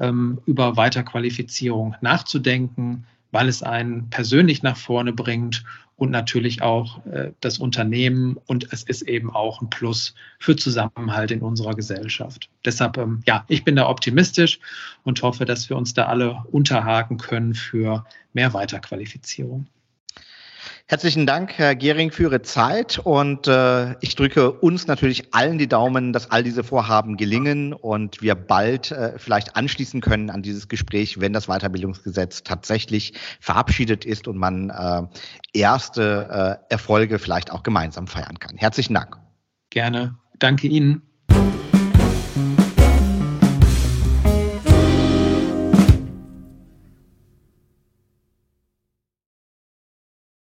ähm, 0.00 0.40
über 0.46 0.76
Weiterqualifizierung 0.76 1.94
nachzudenken, 2.00 3.06
weil 3.32 3.48
es 3.48 3.62
einen 3.62 4.08
persönlich 4.10 4.62
nach 4.62 4.76
vorne 4.76 5.12
bringt 5.12 5.64
und 5.96 6.10
natürlich 6.10 6.62
auch 6.62 7.04
äh, 7.06 7.32
das 7.40 7.58
Unternehmen 7.58 8.36
und 8.46 8.72
es 8.72 8.82
ist 8.82 9.02
eben 9.02 9.30
auch 9.30 9.60
ein 9.60 9.70
Plus 9.70 10.14
für 10.38 10.56
Zusammenhalt 10.56 11.30
in 11.30 11.40
unserer 11.40 11.74
Gesellschaft. 11.74 12.48
Deshalb, 12.64 12.96
ähm, 12.98 13.22
ja, 13.26 13.44
ich 13.48 13.64
bin 13.64 13.76
da 13.76 13.88
optimistisch 13.88 14.60
und 15.04 15.22
hoffe, 15.22 15.44
dass 15.44 15.68
wir 15.68 15.76
uns 15.76 15.94
da 15.94 16.06
alle 16.06 16.42
unterhaken 16.50 17.18
können 17.18 17.54
für 17.54 18.04
mehr 18.32 18.52
Weiterqualifizierung. 18.54 19.66
Herzlichen 20.86 21.26
Dank, 21.26 21.52
Herr 21.58 21.74
Gehring, 21.74 22.10
für 22.10 22.24
Ihre 22.24 22.42
Zeit 22.42 22.98
und 22.98 23.46
äh, 23.46 23.92
ich 24.00 24.14
drücke 24.14 24.52
uns 24.52 24.86
natürlich 24.86 25.34
allen 25.34 25.58
die 25.58 25.68
Daumen, 25.68 26.12
dass 26.12 26.30
all 26.30 26.42
diese 26.42 26.64
Vorhaben 26.64 27.16
gelingen 27.16 27.72
und 27.72 28.22
wir 28.22 28.34
bald 28.34 28.90
äh, 28.90 29.18
vielleicht 29.18 29.56
anschließen 29.56 30.00
können 30.00 30.30
an 30.30 30.42
dieses 30.42 30.68
Gespräch, 30.68 31.20
wenn 31.20 31.32
das 31.32 31.46
Weiterbildungsgesetz 31.46 32.42
tatsächlich 32.42 33.14
verabschiedet 33.40 34.04
ist 34.04 34.28
und 34.28 34.36
man 34.36 34.70
äh, 34.70 35.02
erste 35.58 36.58
äh, 36.68 36.72
Erfolge 36.72 37.18
vielleicht 37.18 37.52
auch 37.52 37.62
gemeinsam 37.62 38.06
feiern 38.06 38.38
kann. 38.38 38.56
Herzlichen 38.56 38.94
Dank. 38.94 39.16
Gerne. 39.70 40.16
Danke 40.38 40.66
Ihnen. 40.66 41.02